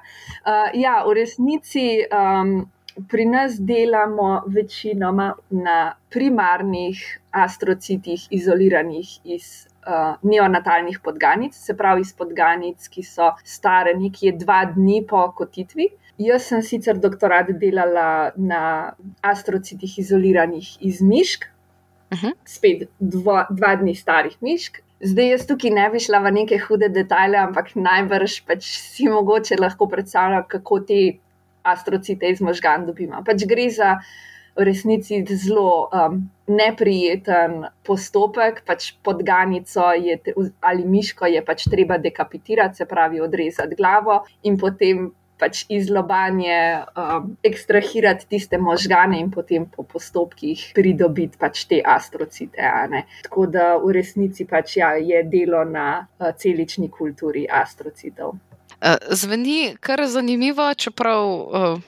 Uh, 0.45 0.69
ja, 0.77 0.99
v 1.07 1.15
resnici 1.23 1.87
um, 2.13 2.59
pri 3.09 3.25
nas 3.31 3.57
delamo 3.57 4.43
večinoma 4.47 5.31
na 5.57 5.79
primarnih 6.13 7.01
astrocitih, 7.33 8.27
izoliranih 8.31 9.15
iz 9.25 9.47
uh, 9.87 10.21
neonatalnih 10.21 11.01
podganic, 11.01 11.57
se 11.57 11.77
pravi 11.77 12.05
iz 12.05 12.13
podganic, 12.13 12.89
ki 12.93 13.07
so 13.09 13.31
stare 13.45 13.97
nekje 13.97 14.35
dva 14.45 14.67
dni 14.75 15.01
po 15.09 15.25
kotitvi. 15.39 15.89
Jaz 16.21 16.51
sem 16.53 16.61
sicer 16.61 17.01
doktorat 17.01 17.49
delala 17.57 18.35
na 18.37 18.93
astrocitih 19.25 19.97
izoliranih 20.05 20.77
iz 20.85 21.01
mišk, 21.01 21.49
uh 22.13 22.19
mhm. 22.19 22.27
-huh. 22.27 22.35
spet 22.45 22.89
dva, 22.99 23.47
dva 23.51 23.77
dni 23.77 23.95
starih 23.95 24.37
mišk. 24.41 24.83
Zdaj, 25.01 25.29
jaz 25.31 25.47
tukaj 25.47 25.71
ne 25.71 25.91
bi 25.91 25.99
šla 26.01 26.19
v 26.19 26.31
neke 26.31 26.59
hude 26.59 26.89
detajle, 26.89 27.39
ampak 27.39 27.75
najbrž 27.75 28.45
pač 28.47 28.63
si 28.79 29.09
mogoče 29.09 29.57
lahko 29.59 29.87
predstavljam, 29.87 30.45
kako 30.49 30.81
te 30.81 31.19
astrocite 31.63 32.31
iz 32.31 32.41
možgan 32.41 32.87
dobimo. 32.87 33.23
Pač 33.27 33.43
gre 33.47 33.71
za 33.71 33.97
v 34.57 34.65
resnici 34.69 35.25
zelo 35.25 35.89
um, 35.89 36.19
neprijeten 36.47 37.65
postopek, 37.87 38.63
pač 38.67 38.93
podganico 39.03 39.93
je, 39.97 40.19
ali 40.61 40.85
miško 40.85 41.27
je 41.27 41.41
pač 41.45 41.65
treba 41.73 41.97
dekapitirati, 41.99 42.77
se 42.77 42.87
pravi 42.87 43.21
odrezati 43.21 43.79
glavo 43.79 44.23
in 44.43 44.59
potem 44.61 45.09
pač 45.43 45.65
iz 45.75 45.91
lobanje 45.91 46.55
um, 46.95 47.33
ekstrahirati 47.43 48.29
tiste 48.31 48.59
možgane 48.63 49.19
in 49.19 49.31
potem 49.35 49.67
po 49.67 49.83
postopkih 49.83 50.69
pridobiti 50.77 51.41
pač 51.41 51.65
te 51.67 51.81
astrocite. 51.83 52.71
Tako 53.27 53.47
da 53.51 53.73
v 53.83 53.97
resnici 53.99 54.47
pač 54.47 54.77
ja, 54.79 54.95
je 54.95 55.25
delo 55.27 55.65
na 55.67 56.05
uh, 56.07 56.31
celični 56.39 56.91
kulturi 56.91 57.49
astrocitov. 57.51 58.39
Uh, 58.79 58.97
zveni 59.11 59.75
kar 59.81 60.05
zanimivo, 60.07 60.71
čeprav 60.75 61.27
uh, 61.27 61.83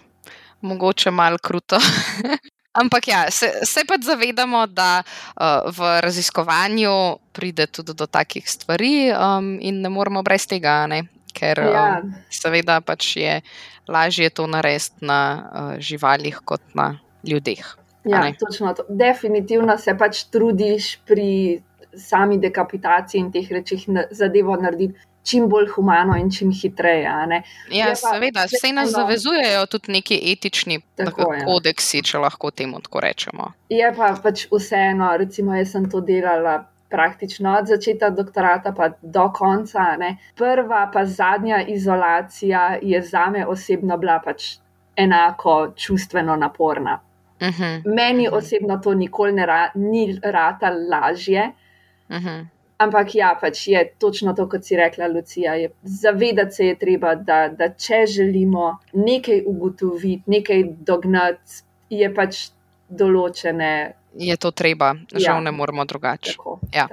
mogoče 0.60 1.10
malo 1.10 1.38
kruto. 1.38 1.78
Ampak 2.82 3.08
ja, 3.08 3.30
se, 3.30 3.52
se 3.62 3.84
pa 3.86 3.94
zavedamo, 4.02 4.66
da 4.66 5.02
uh, 5.06 5.70
v 5.70 6.00
raziskovanju 6.02 7.18
pride 7.32 7.66
tudi 7.66 7.94
do 7.94 8.06
takih 8.06 8.50
stvari, 8.50 9.12
um, 9.14 9.58
in 9.62 9.78
ne 9.80 9.88
moremo 9.88 10.22
brez 10.26 10.46
tega. 10.50 10.86
Ne? 10.90 11.04
Ker 11.34 11.60
ja. 11.60 11.84
um, 12.02 12.14
seveda 12.32 12.80
pač 12.80 13.16
je 13.20 13.40
lažje 13.88 14.30
to 14.30 14.46
narediti 14.46 15.04
na 15.04 15.20
uh, 15.34 15.72
živalih 15.78 16.40
kot 16.44 16.62
na 16.74 16.94
ljudeh. 17.26 17.64
Ja, 18.04 18.32
točno 18.38 18.74
to. 18.74 18.84
Definitivno 18.88 19.78
se 19.78 19.96
pač 19.98 20.24
trudiš 20.32 20.98
pri 21.06 21.62
sami 21.96 22.38
dekapitaciji 22.38 23.20
in 23.20 23.32
teh 23.32 23.50
rečih 23.50 23.86
zadevo 24.10 24.56
narediti. 24.56 25.00
Čim 25.24 25.46
bolj 25.48 25.70
humano 25.72 26.18
in 26.20 26.28
čim 26.30 26.50
hitreje. 26.52 27.08
Ja, 27.72 27.86
pa, 27.86 27.94
seveda, 27.96 28.42
vse 28.44 28.72
nas 28.76 28.90
zavezujejo 28.92 29.62
tudi 29.72 29.94
neki 29.94 30.18
etični 30.32 30.82
tako, 31.00 31.30
kodeksi, 31.46 32.02
če 32.04 32.20
lahko 32.20 32.50
temu 32.52 32.82
tako 32.84 33.00
rečemo. 33.00 33.46
Je 33.72 33.88
pa 33.96 34.10
pač 34.20 34.44
vseeno, 34.52 35.08
recimo, 35.16 35.56
jaz 35.56 35.72
sem 35.72 35.88
to 35.88 36.02
delala 36.04 36.58
praktično 36.94 37.56
od 37.58 37.66
začetka 37.66 38.10
doktorata 38.14 38.72
pa 38.76 38.88
do 39.02 39.26
konca. 39.34 39.88
Ne. 39.98 40.16
Prva 40.38 40.84
pa 40.92 41.04
zadnja 41.04 41.60
izolacija 41.76 42.78
je 42.82 43.02
za 43.02 43.26
me 43.30 43.46
osebno 43.46 43.98
bila 43.98 44.20
pač 44.24 44.56
enako 44.96 45.72
čustveno 45.76 46.36
naporna. 46.36 47.00
Uh 47.40 47.48
mhm. 47.48 47.62
-huh. 47.62 47.94
Meni 47.94 48.28
uh 48.28 48.34
-huh. 48.34 48.38
osebno 48.38 48.78
to 48.78 48.94
nikoli 48.94 49.32
ne 49.32 49.46
ra, 49.46 49.70
ni 49.74 50.18
rata 50.22 50.70
lažje. 50.90 51.52
Uh 52.08 52.16
mhm. 52.16 52.28
-huh. 52.28 52.44
Ampak 52.78 53.14
ja, 53.14 53.38
pač 53.40 53.68
je 53.68 53.80
točno 53.98 54.32
to, 54.34 54.48
kot 54.48 54.64
si 54.64 54.76
rekla, 54.76 55.06
Lucija. 55.06 55.52
Zavedati 55.82 56.54
se 56.54 56.66
je 56.66 56.78
treba, 56.78 57.14
da, 57.14 57.48
da 57.48 57.68
če 57.68 58.06
želimo 58.06 58.78
nekaj 58.92 59.42
ugotoviti, 59.46 60.22
nekaj 60.26 60.64
dognati, 60.86 61.62
je 61.90 62.14
pač 62.14 62.48
določene 62.88 63.92
je 64.18 64.36
to 64.36 64.50
treba, 64.50 64.94
žal 65.12 65.36
ja. 65.36 65.40
ne 65.40 65.52
moremo 65.52 65.84
drugače. 65.84 66.36
Ja. 66.74 66.88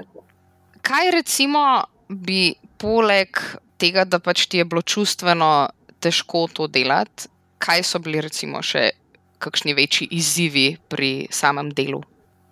Kaj 0.81 1.11
recimo 1.11 1.83
bi 2.09 2.53
poleg 2.77 3.37
tega, 3.77 4.05
da 4.05 4.19
pač 4.19 4.47
ti 4.49 4.61
je 4.61 4.65
bilo 4.65 4.81
čustveno 4.81 5.69
težko 6.01 6.47
to 6.53 6.67
delati, 6.67 7.29
kaj 7.61 7.83
so 7.85 8.01
bili 8.01 8.21
recimo 8.21 8.61
še 8.65 8.89
kakšni 9.41 9.73
večji 9.77 10.07
izzivi 10.17 10.65
pri 10.89 11.27
samem 11.33 11.71
delu? 11.73 12.01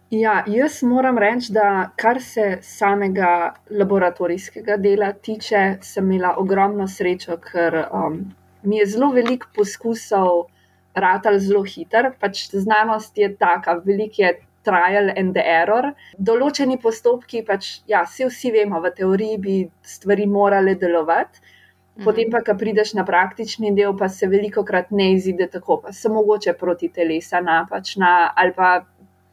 Ja, 0.09 0.39
jaz 0.49 0.79
moram 0.81 1.19
reči, 1.21 1.51
da 1.53 1.91
kar 2.01 2.17
se 2.21 2.57
samega 2.65 3.53
laboratorijskega 3.69 4.79
dela 4.81 5.11
tiče, 5.13 5.77
sem 5.85 6.07
imela 6.09 6.33
ogromno 6.41 6.87
srečo, 6.89 7.37
ker 7.37 7.83
um, 7.93 8.23
mi 8.63 8.79
je 8.81 8.87
zelo 8.95 9.11
veliko 9.13 9.51
poskusov. 9.55 10.47
Ratal 10.99 11.37
zelo 11.39 11.61
hiter, 11.63 12.09
pač 12.19 12.47
znanost 12.49 13.17
je 13.17 13.29
taka, 13.37 13.75
veliko 13.85 14.23
je 14.23 14.31
trial 14.63 15.11
and 15.15 15.37
error. 15.41 15.93
Določeni 16.17 16.79
postopki, 16.81 17.43
pač, 17.47 17.79
ja, 17.89 18.03
vsi, 18.07 18.27
vsi 18.29 18.51
vemo, 18.55 18.81
v 18.83 18.91
teoriji 18.97 19.39
bi 19.39 19.61
stvari 19.85 20.27
morale 20.27 20.75
delovati. 20.79 21.41
Potem, 21.99 22.29
mhm. 22.29 22.31
pa, 22.31 22.43
ko 22.47 22.55
prideš 22.55 22.93
na 22.95 23.03
praktični 23.03 23.73
del, 23.75 23.91
pa 23.99 24.07
se 24.07 24.27
veliko 24.31 24.63
krat 24.63 24.93
ne 24.95 25.11
izide 25.17 25.49
tako, 25.51 25.81
pa 25.83 25.91
se 25.91 26.09
mogoče 26.09 26.55
proti 26.59 26.87
telesa 26.95 27.41
napačna, 27.43 28.31
ali 28.35 28.55
pa 28.55 28.69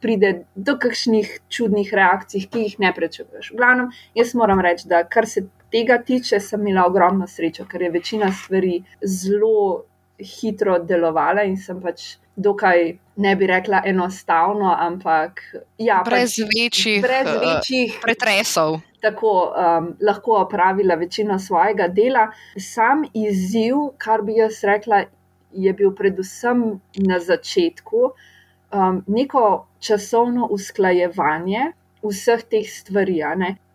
pride 0.02 0.32
do 0.54 0.76
kakšnih 0.78 1.30
čudnih 1.48 1.92
reakcij, 1.94 2.48
ki 2.50 2.64
jih 2.66 2.80
ne 2.82 2.92
prečakuješ. 2.94 3.52
V 3.52 3.60
glavnem, 3.60 3.92
jaz 4.18 4.34
moram 4.38 4.60
reči, 4.62 4.88
da 4.90 5.04
kar 5.08 5.28
se 5.30 5.46
tega 5.72 5.98
tiče, 6.02 6.40
sem 6.40 6.66
imela 6.66 6.86
ogromno 6.86 7.26
srečo, 7.30 7.66
ker 7.70 7.86
je 7.86 7.92
večina 7.94 8.30
stvari 8.32 8.80
zelo 9.02 9.84
hitro 10.18 10.78
delovala 10.78 11.44
in 11.44 11.56
sem 11.56 11.80
pač 11.80 12.16
dokaj, 12.36 12.96
ne 13.16 13.32
bi 13.36 13.46
rekla 13.48 13.80
enostavno, 13.84 14.74
ampak 14.78 15.40
ja, 15.78 16.02
brez, 16.04 16.36
pač, 16.36 16.52
večjih, 16.52 17.02
brez 17.02 17.30
eh, 17.30 17.38
večjih 17.44 17.98
pretresov. 18.02 18.80
Tako 19.00 19.32
um, 19.48 19.90
lahko 20.00 20.40
opravila 20.42 20.96
večino 21.00 21.38
svojega 21.38 21.88
dela. 21.88 22.26
Sam 22.60 23.04
izziv, 23.14 23.76
kar 23.98 24.22
bi 24.22 24.36
jaz 24.40 24.60
rekla, 24.64 25.04
je 25.52 25.72
bil 25.72 25.94
predvsem 25.96 26.64
na 27.08 27.20
začetku 27.20 28.10
um, 28.10 29.00
neko 29.06 29.66
časovno 29.80 30.48
usklajevanje 30.52 31.70
vseh 32.04 32.42
teh 32.50 32.68
stvari. 32.68 33.22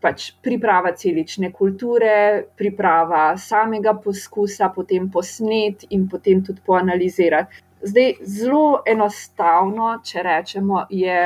Pač 0.01 0.31
priprava 0.41 0.95
celične 0.97 1.51
kulture, 1.53 2.47
priprava 2.57 3.35
samega 3.37 3.93
poskusa, 4.01 4.71
potem 4.73 5.11
posnet 5.13 5.85
in 5.93 6.07
potem 6.09 6.41
tudi 6.41 6.63
poanalizirati. 6.65 7.61
Zdaj, 7.81 8.15
zelo 8.25 8.81
enostavno, 8.85 9.93
če 10.05 10.23
rečemo, 10.25 10.85
je 10.89 11.17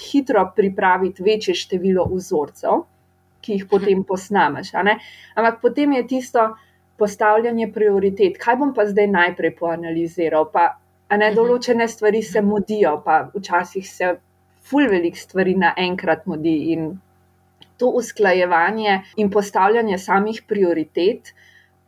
hitro 0.00 0.44
pripraviti 0.56 1.22
večje 1.22 1.54
število 1.54 2.06
vzorcev, 2.12 2.84
ki 3.40 3.56
jih 3.56 3.66
potem 3.68 4.04
posnameš. 4.04 4.72
Ampak 4.76 5.60
potem 5.60 5.92
je 5.92 6.06
tisto 6.06 6.46
postavljanje 7.00 7.70
prioritet. 7.72 8.38
Kaj 8.40 8.56
bom 8.60 8.72
pa 8.76 8.86
zdaj 8.88 9.08
najprej 9.08 9.54
poanaliziral? 9.56 10.48
Pa, 10.52 10.66
ne, 11.10 11.30
mhm. 11.30 11.36
določene 11.36 11.88
stvari 11.88 12.22
se 12.22 12.42
mudijo, 12.44 12.98
pa 13.04 13.22
včasih 13.34 13.86
se 13.88 14.16
ful 14.70 14.88
velik 14.92 15.16
stvari 15.16 15.56
naenkrat 15.56 16.26
mudi. 16.28 16.56
In 16.74 16.90
to 17.80 17.88
usklajevanje 17.96 18.98
in 19.16 19.30
postavljanje 19.30 19.98
samih 19.98 20.42
prioritet, 20.48 21.32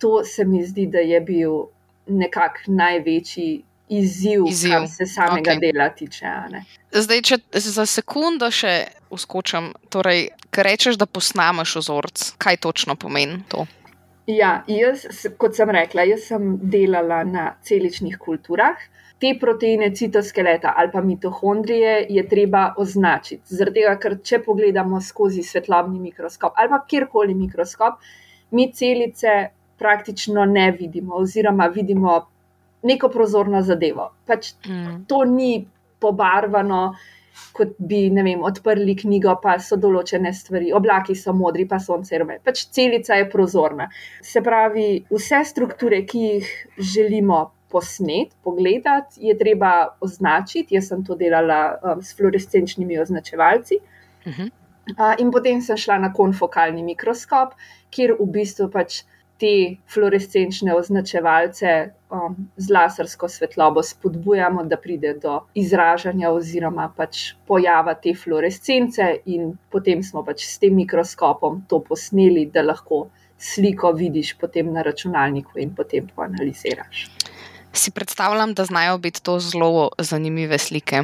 to 0.00 0.24
se 0.24 0.44
mi 0.44 0.64
zdi, 0.64 0.86
da 0.86 0.98
je 1.04 1.20
bil 1.20 1.66
nekako 2.06 2.72
največji 2.72 3.62
izziv, 3.88 4.46
izziv. 4.48 4.72
kar 4.72 4.88
se 4.88 5.06
samega 5.06 5.52
okay. 5.52 5.60
dela 5.60 5.88
tiče. 5.92 6.32
Zdaj, 6.92 7.20
če 7.28 7.38
za 7.52 7.84
sekundo 7.86 8.48
še 8.50 8.72
uskočam, 9.12 9.72
torej, 9.92 10.30
kaj 10.50 10.66
rečeš, 10.70 10.98
da 10.98 11.06
posnameš 11.06 11.76
ozorc, 11.82 12.24
kaj 12.40 12.56
točno 12.64 12.96
pomeni 12.96 13.42
to? 13.52 13.66
Ja, 14.26 14.62
jaz, 14.70 15.04
kot 15.36 15.58
sem 15.58 15.70
rekla, 15.76 16.06
jaz 16.08 16.30
sem 16.30 16.56
delala 16.72 17.20
na 17.28 17.52
celičnih 17.68 18.16
kulturah. 18.22 18.80
Te 19.22 19.36
proteine 19.38 19.92
citoskeleta 19.94 20.74
ali 20.76 20.90
pa 20.92 21.00
mitohondrije 21.00 22.06
je 22.10 22.26
treba 22.28 22.64
označiti. 22.82 23.54
Zaradi 23.54 23.80
tega, 23.80 23.94
ker 24.02 24.18
če 24.18 24.42
pogledamo 24.42 25.00
skozi 25.00 25.44
svetlobni 25.46 26.00
mikroskop 26.02 26.58
ali 26.58 26.72
pa 26.72 26.80
kjerkoli 26.88 27.34
mikroskop, 27.38 28.00
mi 28.50 28.72
celice 28.74 29.36
praktično 29.78 30.44
ne 30.44 30.70
vidimo, 30.70 31.14
oziroma 31.22 31.66
vidimo 31.66 32.18
neko 32.82 33.08
prozorno 33.08 33.62
zadevo. 33.62 34.10
Pač 34.26 34.52
Mm. 34.66 35.04
to 35.08 35.24
ni 35.24 35.66
pobarvano, 36.00 36.94
kot 37.52 37.68
bi 37.78 38.10
vem, 38.10 38.42
odprli 38.42 38.96
knjigo, 38.96 39.36
pa 39.42 39.58
so 39.58 39.76
določene 39.76 40.32
stvari, 40.34 40.72
oblaki 40.72 41.14
so 41.14 41.32
modri, 41.32 41.66
pa 41.68 41.78
sonce 41.78 42.18
rume. 42.18 42.38
Pač 42.44 42.66
celica 42.70 43.14
je 43.14 43.30
prozorna. 43.30 43.88
Se 44.22 44.40
pravi, 44.40 45.04
vse 45.10 45.44
strukture, 45.44 46.02
ki 46.04 46.18
jih 46.18 46.50
želimo 46.78 47.50
posnet, 47.72 48.34
pogledati, 48.44 49.20
je 49.28 49.36
treba 49.38 49.72
označiti. 50.00 50.76
Jaz 50.76 50.90
sem 50.92 51.04
to 51.04 51.16
delala 51.18 51.62
um, 51.74 52.02
s 52.02 52.16
fluorescenčnimi 52.16 53.00
označevalci. 53.00 53.80
Mhm. 54.26 54.50
Uh, 54.98 55.14
in 55.22 55.30
potem 55.30 55.60
sem 55.62 55.78
šla 55.78 55.98
na 56.02 56.12
konfokalni 56.12 56.82
mikroskop, 56.82 57.54
kjer 57.94 58.16
v 58.18 58.26
bistvu 58.34 58.66
pač 58.72 59.04
te 59.42 59.76
fluorescenčne 59.90 60.74
označevalce 60.74 61.70
um, 62.10 62.34
z 62.56 62.70
lasersko 62.70 63.28
svetlobo 63.28 63.82
spodbujamo, 63.82 64.64
da 64.64 64.76
pride 64.76 65.14
do 65.22 65.40
izražanja 65.58 66.30
oziroma 66.30 66.88
pač 66.96 67.32
pojava 67.46 67.94
te 67.94 68.14
fluorescence, 68.14 69.08
in 69.26 69.56
potem 69.70 70.02
smo 70.06 70.22
pač 70.26 70.46
s 70.46 70.62
tem 70.62 70.76
mikroskopom 70.78 71.64
to 71.70 71.80
posneli, 71.88 72.46
da 72.54 72.62
lahko 72.62 73.08
sliko 73.42 73.90
vidiš 73.98 74.36
potem 74.38 74.70
na 74.72 74.82
računalniku 74.86 75.58
in 75.58 75.74
potem 75.74 76.06
to 76.06 76.22
analiziraš. 76.22 77.08
Si 77.72 77.90
predstavljam, 77.90 78.54
da 78.54 78.64
znajo 78.64 78.98
biti 78.98 79.22
to 79.22 79.38
zelo 79.40 79.90
zanimive 79.98 80.58
slike. 80.58 81.02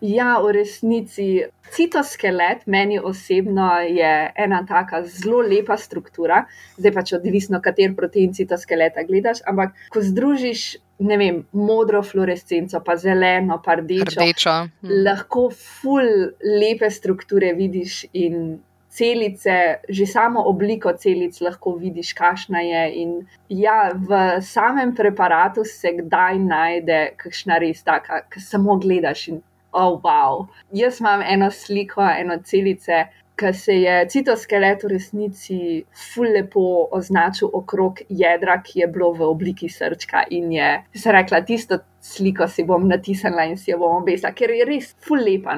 Ja, 0.00 0.36
v 0.38 0.52
resnici 0.54 1.42
citoskelet 1.74 2.66
meni 2.66 2.98
osebno 2.98 3.80
je 3.80 4.32
ena 4.36 4.60
taka 4.66 5.02
zelo 5.02 5.40
lepa 5.42 5.76
struktura, 5.76 6.44
zdaj 6.76 6.94
pač 6.94 7.12
odvisno, 7.18 7.60
kater 7.64 7.96
protein 7.96 8.34
citoskeleta 8.34 9.02
gledaš, 9.08 9.42
ampak 9.46 9.74
ko 9.90 10.02
združiš, 10.04 10.68
ne 11.02 11.18
vem, 11.18 11.42
modro 11.52 12.02
fluorescenco, 12.02 12.80
pa 12.84 12.96
zeleno, 12.96 13.58
pa 13.64 13.78
rdečo, 13.82 14.20
Rdečo. 14.20 14.54
Mm. 14.82 15.02
lahko 15.06 15.48
ful 15.50 16.08
lepe 16.42 16.90
strukture 16.90 17.52
vidiš 17.58 18.04
in. 18.12 18.58
Celice, 18.88 19.80
že 19.88 20.06
samo 20.06 20.42
obliko 20.48 20.92
celic 20.96 21.40
lahko 21.44 21.74
vidiš, 21.76 22.14
kakšna 22.16 22.62
je. 22.64 22.84
In 23.02 23.10
ja, 23.48 23.92
v 23.92 24.40
samem 24.40 24.94
preparatu 24.96 25.64
se 25.64 25.92
kdaj 26.00 26.40
najde 26.40 26.98
kakšna 27.20 27.60
res 27.60 27.84
taka, 27.84 28.24
ki 28.32 28.40
samo 28.40 28.78
gledaš 28.80 29.28
in 29.28 29.42
oh, 29.72 30.00
wow. 30.02 30.46
Jaz 30.72 31.00
imam 31.00 31.22
eno 31.22 31.50
sliko, 31.50 32.02
eno 32.02 32.38
celice, 32.44 33.04
ki 33.38 33.52
se 33.54 33.74
je 33.78 34.06
citoskelet 34.10 34.82
v 34.82 34.88
resnici 34.94 35.58
ful 35.94 36.32
lepo 36.34 36.88
označil 36.92 37.50
okrog 37.54 38.00
jedra, 38.08 38.58
ki 38.62 38.80
je 38.80 38.88
bilo 38.90 39.12
v 39.14 39.28
obliki 39.28 39.68
srčka. 39.68 40.24
In 40.30 40.52
je, 40.52 40.70
se 40.94 41.12
rekla, 41.12 41.42
tisto 41.46 41.78
sliko 42.02 42.48
si 42.48 42.64
bom 42.64 42.88
natisnila 42.88 43.46
in 43.46 43.56
si 43.56 43.70
jo 43.70 43.78
bom 43.84 44.00
obesila, 44.02 44.32
ker 44.34 44.50
je 44.50 44.66
res 44.66 44.90
ful 45.04 45.22
lepa. 45.22 45.54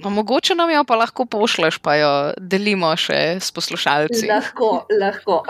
No? 0.00 0.10
Mogoče 0.10 0.54
nam 0.54 0.70
jo 0.70 0.84
pa 0.84 0.96
lahko 0.96 1.26
pošleš, 1.28 1.78
pa 1.78 1.96
jo 2.00 2.12
delimo 2.38 2.92
še 2.96 3.36
s 3.40 3.52
poslušalci. 3.52 4.26
Lahko, 4.30 4.70
lahko, 5.00 5.42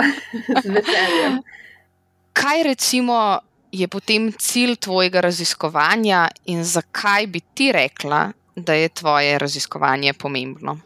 z 0.62 0.74
veseljem. 0.74 1.40
Kaj 2.34 2.62
recimo 2.66 3.16
je 3.72 3.86
potem 3.88 4.30
cilj 4.32 4.76
tvojega 4.86 5.20
raziskovanja 5.20 6.28
in 6.50 6.64
zakaj 6.64 7.26
bi 7.26 7.40
ti 7.54 7.70
rekla, 7.72 8.30
da 8.56 8.74
je 8.74 8.88
tvoje 8.88 9.38
raziskovanje 9.38 10.12
pomembno? 10.18 10.78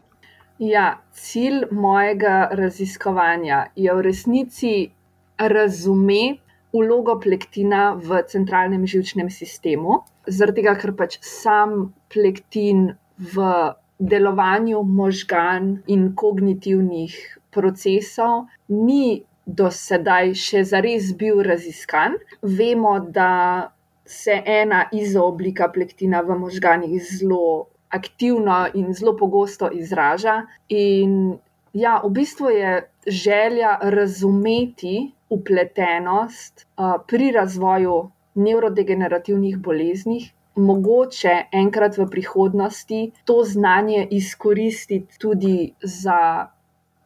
Ja, 0.59 1.01
cilj 1.13 1.65
mojega 1.71 2.49
raziskovanja 2.53 3.67
je 3.77 3.95
v 3.95 4.03
resnici 4.03 4.75
razumeti 5.39 6.41
vlogo 6.75 7.19
plektina 7.21 7.95
v 7.95 8.23
centralnem 8.27 8.87
žilčnem 8.87 9.31
sistemu, 9.31 10.03
zaradi 10.27 10.63
tega, 10.63 10.75
ker 10.79 10.95
pač 10.99 11.19
sam 11.23 11.93
plektin 12.11 12.89
v 13.19 13.47
delovanju 13.99 14.83
možgan 14.83 15.83
in 15.87 16.15
kognitivnih 16.15 17.15
procesov 17.55 18.47
ni 18.69 19.23
do 19.47 19.71
sedaj 19.71 20.35
še 20.35 20.65
zares 20.65 21.13
bil 21.21 21.43
raziskan. 21.47 22.17
Vemo, 22.43 22.99
da 23.01 23.71
se 24.05 24.41
ena 24.47 24.85
izooblika 24.93 25.69
plektina 25.73 26.21
v 26.21 26.39
možganih 26.39 26.97
zelo 27.03 27.67
aktivno 27.89 28.67
in 28.75 28.93
zelo 28.93 29.17
pogosto 29.17 29.71
izraža. 29.71 30.43
In 30.69 31.39
ja, 31.73 32.01
v 32.05 32.11
bistvu 32.19 32.51
je 32.51 32.73
želja 33.07 33.79
razumeti 33.81 35.13
upletenost 35.31 36.67
uh, 36.67 36.97
pri 37.07 37.31
razvoju 37.31 38.11
nevrodegenerativnih 38.35 39.59
bolezni. 39.59 40.31
Mogoče 40.57 41.35
enkrat 41.53 41.99
v 41.99 42.07
prihodnosti 42.11 43.01
to 43.25 43.43
znanje 43.45 44.07
izkoristiti 44.11 45.19
tudi 45.19 45.73
za 45.83 46.47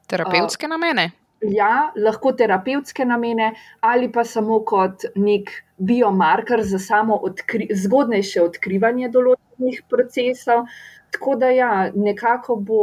Terapevtske 0.08 0.66
uh, 0.66 0.70
namene? 0.70 1.10
ja, 1.42 1.92
lahko 1.96 2.32
terapevtske 2.32 3.04
namene, 3.04 3.52
ali 3.80 4.10
pa 4.12 4.24
samo 4.24 4.60
kot 4.66 5.06
nek 5.16 5.50
biomarker 5.78 6.62
za 6.66 6.78
samo 6.78 7.18
odkri 7.28 7.68
zgodnejše 7.74 8.42
odkrivanje 8.42 9.10
določenih 9.14 9.82
procesov. 9.90 10.66
Tako 11.14 11.36
da, 11.40 11.50
ja, 11.54 11.72
nekako 11.94 12.56
bo 12.56 12.82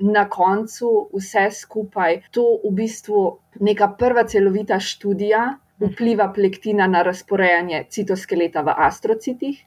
na 0.00 0.24
koncu 0.32 1.10
vse 1.12 1.50
skupaj 1.52 2.22
to 2.32 2.44
v 2.64 2.72
bistvu 2.78 3.24
neka 3.60 3.90
prva 4.00 4.24
celovita 4.24 4.80
študija 4.80 5.42
vpliva 5.80 6.30
plektina 6.32 6.86
na 6.88 7.02
razporejanje 7.04 7.84
citoskeleta 7.92 8.64
v 8.64 8.74
astrocitih. 8.88 9.60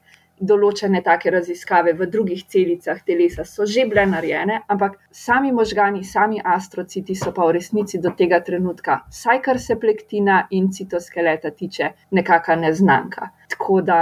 Določene 0.43 1.01
take 1.05 1.31
raziskave 1.31 1.93
v 1.99 2.07
drugih 2.11 2.43
celicah 2.51 2.99
telesa 3.07 3.45
so 3.47 3.65
že 3.65 3.85
bile 3.87 4.05
narejene, 4.09 4.59
ampak 4.67 4.99
sami 5.11 5.53
možgani, 5.55 6.03
sami 6.03 6.41
astrociti 6.55 7.15
so 7.15 7.31
pa 7.31 7.47
v 7.47 7.55
resnici 7.59 8.01
do 8.03 8.11
tega 8.17 8.41
trenutka, 8.43 9.03
vsaj 9.09 9.41
kar 9.45 9.59
se 9.59 9.79
plektina 9.79 10.47
in 10.51 10.71
citoskeleta 10.71 11.53
tiče, 11.55 11.93
nekakšna 12.11 12.59
neznanka. 12.65 13.29
Tako 13.55 13.81
da 13.81 13.99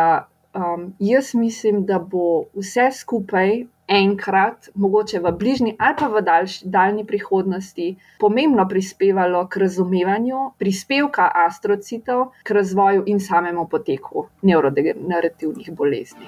um, 0.55 0.93
jaz 0.99 1.33
mislim, 1.35 1.85
da 1.85 1.99
bo 1.99 2.45
vse 2.57 2.89
skupaj 2.91 3.63
enkrat, 3.91 4.69
mogoče 4.75 5.19
v 5.19 5.31
bližnji 5.31 5.75
ali 5.79 5.95
pa 5.99 6.07
v 6.07 6.21
daljši, 6.21 6.65
daljni 6.65 7.05
prihodnosti, 7.05 7.95
pomembno 8.19 8.67
prispevalo 8.69 9.43
k 9.47 9.63
razumevanju 9.65 10.51
prispevka 10.57 11.31
astrocitov 11.45 12.31
k 12.43 12.55
razvoju 12.55 13.03
in 13.05 13.19
samemu 13.19 13.67
poteku 13.67 14.27
nevrodegenerativnih 14.41 15.71
bolezni. 15.71 16.25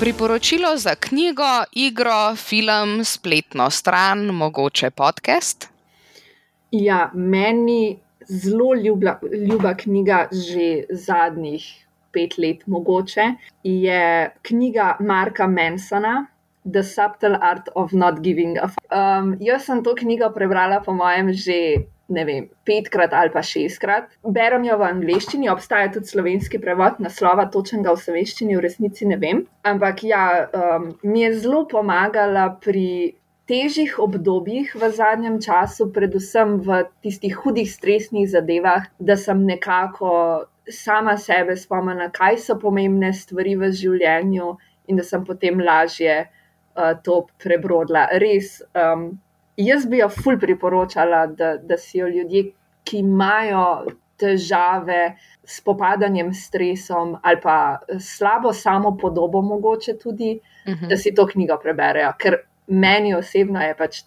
Priporočilo 0.00 0.76
za 0.76 0.94
knjigo, 0.94 1.64
igro, 1.72 2.36
film, 2.36 3.04
spletno 3.04 3.70
stran, 3.70 4.26
mogoče 4.26 4.90
podcast. 4.90 5.68
Ja, 6.70 7.10
meni 7.14 7.98
zelo 8.28 8.74
ljuba, 8.74 9.20
ljuba 9.48 9.74
knjiga 9.74 10.28
že 10.32 10.84
zadnjih 10.90 11.86
pet 12.12 12.38
let, 12.38 12.66
mogoče, 12.66 13.32
je 13.64 14.04
knjiga 14.42 14.96
Marka 15.00 15.48
Mansona. 15.48 16.26
The 16.64 16.84
Subtle 16.86 17.34
Art 17.42 17.68
of 17.74 17.92
Not 17.92 18.22
Giving 18.22 18.56
a 18.56 18.68
Fuck. 18.68 18.86
Um, 18.94 19.32
jaz 19.42 19.64
sem 19.66 19.82
to 19.82 19.96
knjigo 19.98 20.28
prebrala, 20.30 20.78
po 20.84 20.94
mojem, 20.94 21.32
že 21.34 21.56
ne 22.12 22.24
vem, 22.24 22.48
petkrat 22.64 23.12
ali 23.12 23.32
pa 23.34 23.42
šestkrat. 23.42 24.12
Berem 24.22 24.66
jo 24.68 24.76
v 24.78 24.86
angleščini, 24.90 25.50
obstaja 25.50 25.90
tudi 25.94 26.12
slovenski 26.12 26.60
prevod 26.62 27.00
naslova, 27.02 27.48
točnega 27.50 27.94
v 27.94 28.02
slovenščini, 28.04 28.54
v 28.58 28.64
resnici 28.64 29.08
ne 29.08 29.18
vem. 29.18 29.42
Ampak 29.66 30.04
ja, 30.06 30.26
um, 30.52 30.92
mi 31.02 31.24
je 31.24 31.32
zelo 31.40 31.64
pomagala 31.70 32.50
pri 32.62 33.16
težjih 33.50 33.98
obdobjih 34.00 34.76
v 34.78 34.90
zadnjem 34.94 35.40
času, 35.42 35.88
predvsem 35.92 36.60
v 36.62 36.84
tistih 37.02 37.34
hudih 37.42 37.68
stresnih 37.68 38.28
zadevah, 38.30 38.86
da 39.02 39.18
sem 39.18 39.42
nekako 39.48 40.46
sama 40.70 41.16
sebe 41.16 41.56
spomnila, 41.56 42.10
kaj 42.14 42.38
so 42.38 42.58
pomembne 42.60 43.12
stvari 43.12 43.56
v 43.58 43.70
življenju, 43.72 44.52
in 44.88 44.96
da 44.96 45.04
sem 45.06 45.24
potem 45.24 45.60
lažje 45.60 46.22
uh, 46.26 46.94
to 47.04 47.22
prebrodila. 47.42 48.06
Res, 48.22 48.60
um, 48.74 49.10
jaz 49.56 49.86
bi 49.86 50.02
jo 50.02 50.08
ful 50.12 50.38
priporočala, 50.40 51.26
da, 51.38 51.56
da 51.56 51.78
si 51.78 51.98
jo 51.98 52.08
ljudje, 52.10 52.50
ki 52.84 53.02
imajo 53.02 53.66
težave 54.22 55.16
s 55.44 55.60
popadanjem 55.64 56.30
s 56.34 56.46
stresom 56.46 57.16
ali 57.22 57.40
pa 57.42 57.56
slabo 57.98 58.52
samo 58.54 58.94
podobo, 58.98 59.42
mogoče 59.42 59.96
tudi, 59.98 60.38
uh 60.66 60.74
-huh. 60.74 60.88
da 60.88 60.96
si 60.96 61.14
to 61.14 61.26
knjigo 61.26 61.58
preberejo. 61.62 62.12
Ker 62.18 62.36
meni 62.66 63.14
osebno 63.14 63.60
je 63.60 63.74
pač 63.74 64.02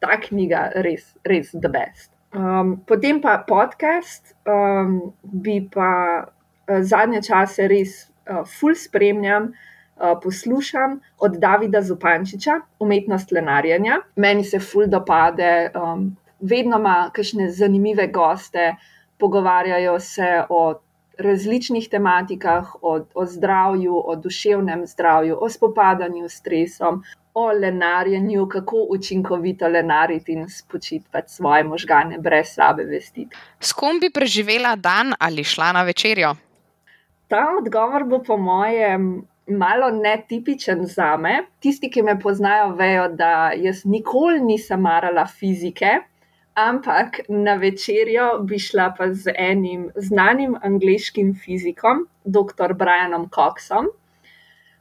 ta 0.00 0.20
knjiga 0.20 0.70
res, 0.74 1.14
res 1.24 1.50
the 1.50 1.68
best. 1.68 2.19
Um, 2.34 2.76
potem 2.86 3.20
pa 3.20 3.38
podcast, 3.42 4.36
um, 4.46 5.12
bi 5.22 5.60
pa 5.66 6.26
uh, 6.30 6.78
zadnje 6.82 7.22
čase 7.26 7.66
res 7.68 8.06
uh, 8.30 8.44
ful 8.46 8.76
spremljam, 8.78 9.48
uh, 9.50 10.14
poslušam 10.22 11.00
od 11.18 11.40
Davida 11.42 11.82
Zupančiča, 11.82 12.60
umetnost 12.78 13.32
lenarjenja. 13.34 13.98
Meni 14.16 14.44
se 14.44 14.60
ful 14.62 14.86
dopade, 14.86 15.72
um, 15.74 16.12
vedno 16.40 16.78
ima 16.78 17.10
kakšne 17.12 17.50
zanimive 17.50 18.06
goste, 18.06 18.76
pogovarjajo 19.18 19.98
se 20.00 20.30
o 20.48 20.62
različnih 21.20 21.88
tematikah, 21.88 22.74
o, 22.82 23.00
o 23.14 23.26
zdravju, 23.26 24.02
o 24.06 24.16
duševnem 24.16 24.86
zdravju, 24.86 25.38
o 25.40 25.48
spopadanju 25.48 26.28
s 26.28 26.40
stresom, 26.40 27.02
o 27.34 27.46
lenarjenju, 27.52 28.48
kako 28.48 28.86
učinkovito 28.90 29.68
lenariti 29.68 30.32
in 30.32 30.48
spočiti 30.48 31.06
svoje 31.26 31.64
možgane 31.64 32.18
brez 32.18 32.54
slabe 32.54 32.84
vesti. 32.84 33.28
S 33.60 33.72
kom 33.72 34.00
bi 34.00 34.10
preživela 34.10 34.76
dan 34.76 35.14
ali 35.18 35.44
šla 35.44 35.72
na 35.72 35.82
večerjo? 35.82 36.34
Ta 37.28 37.46
odgovor 37.60 38.04
bo, 38.04 38.22
po 38.22 38.36
mojem, 38.36 39.22
malo 39.46 39.90
netipičen 39.90 40.86
za 40.86 41.16
me. 41.16 41.42
Tisti, 41.60 41.90
ki 41.90 42.02
me 42.02 42.20
poznajo, 42.20 42.74
vejo, 42.74 43.08
da 43.08 43.52
jaz 43.56 43.84
nikoli 43.84 44.40
nisem 44.40 44.80
marala 44.80 45.26
fizike, 45.26 46.00
ampak 46.68 47.20
na 47.28 47.54
večerjo 47.54 48.38
bi 48.48 48.58
šla 48.58 48.90
pa 48.98 49.10
z 49.12 49.32
enim 49.38 49.90
znanim 49.96 50.56
angliškim 50.62 51.34
fizikom, 51.34 52.06
dr. 52.24 52.74
Brianom 52.74 53.28
Coxom. 53.34 53.90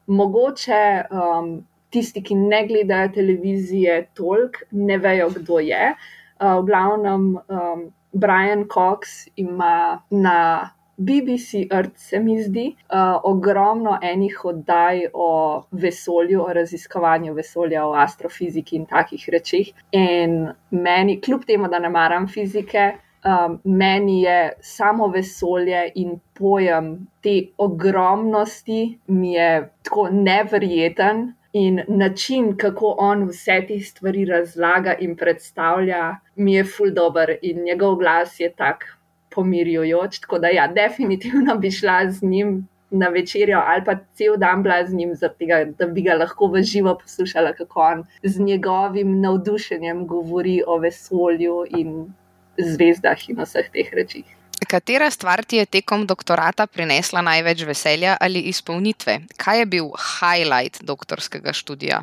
Mogoče 0.08 1.04
um, 1.12 1.52
tisti, 1.90 2.24
ki 2.24 2.36
ne 2.36 2.64
gledajo 2.68 3.14
televizije, 3.14 4.08
toliko 4.14 4.66
ne 4.72 4.98
vejo, 4.98 5.30
kdo 5.38 5.60
je. 5.60 5.94
Uh, 6.40 6.60
v 6.62 6.66
glavnem, 6.66 7.30
um, 7.38 7.88
Brian 8.14 8.66
Cox 8.74 9.28
ima 9.36 10.02
na 10.10 10.70
BBC 11.00 11.68
Earth, 11.72 11.98
se 11.98 12.20
mi 12.20 12.42
zdi, 12.44 12.76
uh, 12.92 13.20
ogromno 13.24 13.98
enih 14.02 14.42
oddaj 14.46 15.06
o 15.14 15.30
vesolju, 15.72 16.42
o 16.44 16.54
raziskovanju 16.54 17.34
vesolja, 17.34 17.86
o 17.88 17.94
astrofiziki 17.96 18.76
in 18.76 18.86
takih 18.86 19.30
rečeh. 19.32 19.72
In 19.92 20.50
meni, 20.72 21.22
kljub 21.22 21.46
temu, 21.48 21.70
da 21.72 21.80
ne 21.80 21.90
maram 21.90 22.28
fizike, 22.28 22.92
um, 23.24 23.60
meni 23.64 24.22
je 24.22 24.52
samo 24.60 25.08
vesolje 25.08 25.92
in 25.96 26.20
pojem 26.34 27.08
te 27.24 27.42
ogromnosti 27.58 29.00
mi 29.08 29.34
je 29.34 29.70
tako 29.84 30.10
neverjeten. 30.12 31.34
In 31.54 31.82
način, 31.88 32.58
kako 32.58 32.96
on 33.00 33.24
vse 33.32 33.64
te 33.68 33.80
stvari 33.80 34.26
razlaga 34.26 34.94
in 35.00 35.16
predstavlja, 35.18 36.16
mi 36.36 36.54
je 36.54 36.64
ful 36.64 36.92
dobr, 36.94 37.32
in 37.42 37.64
njegov 37.64 37.96
glas 37.96 38.40
je 38.40 38.52
tak 38.54 38.99
pomirjujoč. 39.30 40.20
Tako 40.20 40.40
da, 40.40 40.48
ja, 40.48 40.68
definitivno 40.68 41.56
bi 41.58 41.72
šla 41.72 42.12
z 42.12 42.24
njim 42.24 42.68
na 42.92 43.08
večerjo 43.08 43.62
ali 43.66 43.84
pa 43.86 43.96
cel 44.14 44.38
dan 44.38 44.64
bila 44.64 44.86
z 44.86 44.94
njim, 44.94 45.14
tega, 45.40 45.66
da 45.78 45.86
bi 45.86 46.02
ga 46.02 46.14
lahko 46.14 46.48
v 46.48 46.64
živo 46.64 46.98
poslušala, 46.98 47.54
kako 47.54 47.80
on 47.80 48.04
z 48.24 48.42
njegovim 48.42 49.22
navdušenjem 49.22 50.08
govori 50.08 50.62
o 50.68 50.78
vesolju 50.78 51.66
in 51.78 52.14
zvezdah 52.58 53.30
in 53.30 53.38
vseh 53.40 53.70
teh 53.74 53.94
rečih. 53.94 54.26
Katera 54.68 55.10
stvar 55.10 55.44
ti 55.44 55.58
je 55.58 55.66
tekom 55.66 56.06
doktorata 56.08 56.68
prinesla 56.68 57.22
največ 57.22 57.64
veselja 57.64 58.18
ali 58.22 58.40
izpolnitve? 58.40 59.20
Kaj 59.38 59.60
je 59.60 59.66
bil 59.66 59.86
highlight 60.20 60.84
doktorskega 60.84 61.54
študija? 61.54 62.02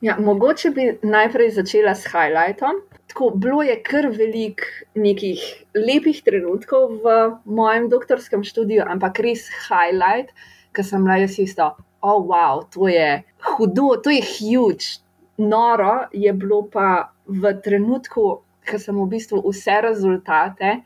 Ja, 0.00 0.16
mogoče 0.18 0.70
bi 0.70 0.98
najprej 1.02 1.50
začela 1.50 1.94
s 1.94 2.08
highlightom. 2.10 2.80
Tako, 3.12 3.30
bilo 3.36 3.60
je 3.62 3.74
kar 3.84 4.06
veliko 4.08 4.64
nekih 4.96 5.40
lepih 5.76 6.22
trenutkov 6.24 6.94
v 7.04 7.16
mojem 7.44 7.90
doktorskem 7.92 8.40
študiju, 8.40 8.86
ampak 8.88 9.20
res 9.20 9.50
highlight, 9.66 10.32
ker 10.72 10.86
sem 10.88 11.04
bila 11.04 11.18
jaz 11.20 11.36
isto, 11.42 11.66
oh, 12.00 12.24
wow, 12.24 12.64
to 12.72 12.88
je 12.88 13.20
hudo, 13.50 14.00
to 14.00 14.14
je 14.16 14.22
huge. 14.24 15.04
Noro 15.36 16.08
je 16.16 16.32
bilo 16.32 16.62
pa 16.72 17.12
v 17.28 17.52
trenutku, 17.60 18.24
ko 18.64 18.80
sem 18.80 18.96
v 18.96 19.06
bistvu 19.12 19.44
vse 19.44 19.76
rezultate 19.84 20.78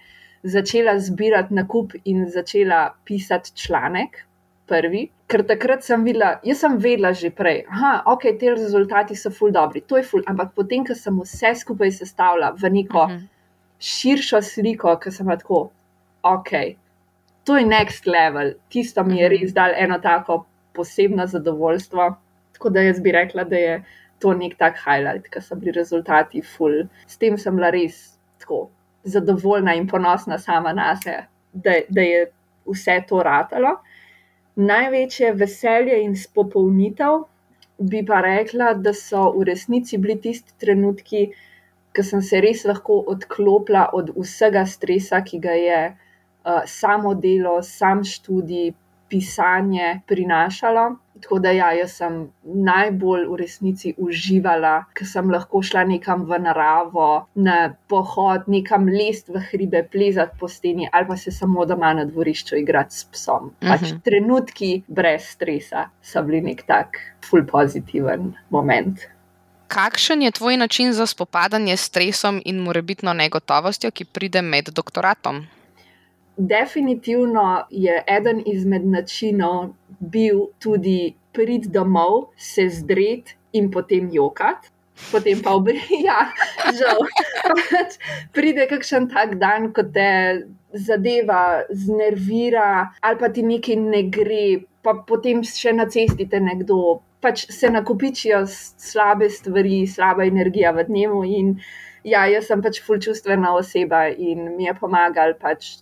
začela 0.43 0.99
zbirati 0.99 1.55
na 1.55 1.63
kup 1.71 1.95
in 2.03 2.27
začela 2.27 2.91
pisati 3.07 3.55
članek 3.55 4.27
prvi, 4.67 5.07
ker 5.27 5.43
takrat 5.47 5.85
sem 5.85 6.05
videla, 6.07 6.37
jaz 6.47 6.61
sem 6.63 6.77
vedela 6.79 7.13
že 7.13 7.31
prej, 7.35 7.65
da 7.71 8.03
okay, 8.13 8.37
te 8.39 8.53
rezultati 8.55 9.17
so 9.19 9.31
ful 9.31 9.53
dobri, 9.53 9.83
to 9.83 9.99
je 9.99 10.05
ful, 10.07 10.23
ampak 10.27 10.53
potem, 10.55 10.85
ko 10.87 10.95
sem 10.95 11.19
vse 11.21 11.55
skupaj 11.63 11.93
sestavila 11.99 12.53
v 12.55 12.71
neko 12.71 13.03
uh 13.05 13.11
mhm. 13.11 13.17
-huh. 13.17 13.29
širšo 13.79 14.43
sliko, 14.43 14.97
ki 14.97 15.11
sem 15.11 15.29
lahko, 15.29 15.71
ok, 16.23 16.53
to 17.45 17.57
je 17.57 17.65
next 17.67 18.07
level, 18.07 18.55
tisto 18.69 19.05
mi 19.05 19.19
je 19.19 19.29
mhm. 19.29 19.37
res 19.37 19.53
dal 19.53 19.73
eno 19.77 19.99
tako 19.99 20.47
posebno 20.73 21.27
zadovoljstvo. 21.27 22.17
Tako 22.53 22.71
da 22.71 22.81
jaz 22.81 23.01
bi 23.01 23.13
rekla, 23.13 23.45
da 23.45 23.57
je 23.57 23.85
to 24.19 24.33
nek 24.35 24.57
tak 24.59 24.79
highlight, 24.85 25.29
ker 25.29 25.43
so 25.43 25.57
bili 25.57 25.73
rezultati 25.73 26.43
ful. 26.43 26.87
S 27.07 27.19
tem 27.19 27.37
sem 27.39 27.57
bila 27.57 27.71
res 27.71 28.19
tako 28.39 28.71
zadovoljna 29.05 29.75
in 29.75 29.87
ponosna 29.89 30.39
sama 30.39 30.73
na 30.73 30.97
sebe, 30.97 31.27
da, 31.53 31.73
da 31.89 32.01
je 32.01 32.27
vse 32.67 33.03
to 33.09 33.23
ratalo 33.23 33.77
največje 34.57 35.33
veselje 35.37 35.99
in 36.03 36.17
spopolnitev, 36.17 37.25
bi 37.79 38.01
pa 38.07 38.21
rekla, 38.25 38.73
da 38.75 38.95
so 38.97 39.31
v 39.37 39.45
resnici 39.51 39.99
bili 39.99 40.17
tisti 40.21 40.57
trenutki, 40.61 41.27
ko 41.97 42.05
sem 42.05 42.23
se 42.23 42.41
res 42.41 42.65
lahko 42.69 42.99
odklopila 43.13 43.87
od 43.93 44.13
vsega 44.17 44.65
stresa, 44.67 45.21
ki 45.21 45.41
ga 45.45 45.57
je 45.61 45.81
uh, 45.93 46.63
samo 46.67 47.15
delo, 47.15 47.59
sam 47.63 48.05
študij, 48.05 48.73
pisanje 49.09 50.01
prinašalo. 50.07 50.97
Tako 51.23 51.39
da, 51.39 51.51
ja, 51.51 51.71
jaz 51.73 51.95
sem 51.97 52.17
najbolj 52.45 53.25
v 53.31 53.37
resnici 53.41 53.95
uživala, 53.97 54.75
ker 54.95 55.09
sem 55.09 55.31
lahko 55.33 55.63
šla 55.65 55.87
nekam 55.89 56.27
v 56.29 56.39
naravo, 56.45 57.25
na 57.35 57.73
pohod, 57.89 58.45
nekam 58.53 58.85
lest 58.93 59.33
v 59.33 59.41
hribe, 59.49 59.81
plezati 59.93 60.37
po 60.41 60.49
steni 60.49 60.89
ali 60.93 61.09
pa 61.09 61.17
se 61.17 61.33
samo 61.33 61.65
doma 61.65 61.95
na 61.97 62.05
dvorišču 62.05 62.61
igrati 62.61 62.95
s 62.95 63.09
psom. 63.13 63.51
Pač 63.61 63.81
uh 63.81 63.89
mhm. 63.89 63.97
-huh. 63.97 64.03
trenutki 64.05 64.83
brez 64.89 65.23
stresa 65.23 65.89
so 66.03 66.23
bili 66.23 66.41
nek 66.41 66.63
tak 66.67 67.01
full 67.25 67.47
pozitiven 67.47 68.35
moment. 68.51 69.01
Kakšen 69.69 70.23
je 70.23 70.31
tvoj 70.31 70.57
način 70.57 70.93
za 70.93 71.07
spopadanje 71.07 71.77
s 71.77 71.81
stresom 71.81 72.43
in 72.45 72.59
morebitno 72.59 73.13
negotovostjo, 73.13 73.91
ki 73.91 74.05
pride 74.05 74.43
med 74.43 74.69
doktoratom? 74.69 75.47
Definitivno 76.37 77.67
je 77.71 78.03
eden 78.07 78.43
izmed 78.47 78.85
načinov 78.87 79.73
bil 80.01 80.47
tudi 80.61 81.15
priti 81.33 81.69
domov, 81.69 82.33
se 82.37 82.69
zdret 82.69 83.37
in 83.53 83.71
potem 83.71 84.09
jokati. 84.13 84.69
Potem 85.13 85.43
pa 85.45 85.53
obriti, 85.53 86.01
ja, 86.09 86.33
žal. 86.73 87.03
Pač 87.45 87.99
pride 88.33 88.65
kakšen 88.69 89.11
tak 89.13 89.37
dan, 89.41 89.69
ko 89.77 89.85
te 89.85 90.47
zadeva 90.73 91.65
znervira, 91.69 92.93
ali 93.05 93.21
pa 93.21 93.29
ti 93.29 93.45
nekaj 93.45 93.77
ne 93.77 94.03
gre, 94.13 94.47
pa 94.81 94.97
potem 95.09 95.43
še 95.45 95.77
na 95.77 95.85
cesti 95.93 96.29
te 96.29 96.41
nekdo. 96.41 97.01
Pač 97.21 97.47
se 97.53 97.69
nakupičijo 97.73 98.43
slabe 98.49 99.29
stvari, 99.33 99.85
slaba 99.89 100.25
energija 100.29 100.73
v 100.77 100.85
dnevu. 100.89 101.25
In 101.25 101.57
ja, 102.07 102.25
jaz 102.31 102.49
sem 102.49 102.63
pač 102.65 102.81
fulčustvena 102.85 103.53
oseba 103.57 104.07
in 104.09 104.53
mi 104.57 104.69
je 104.69 104.77
pomagal 104.81 105.35
pač 105.41 105.79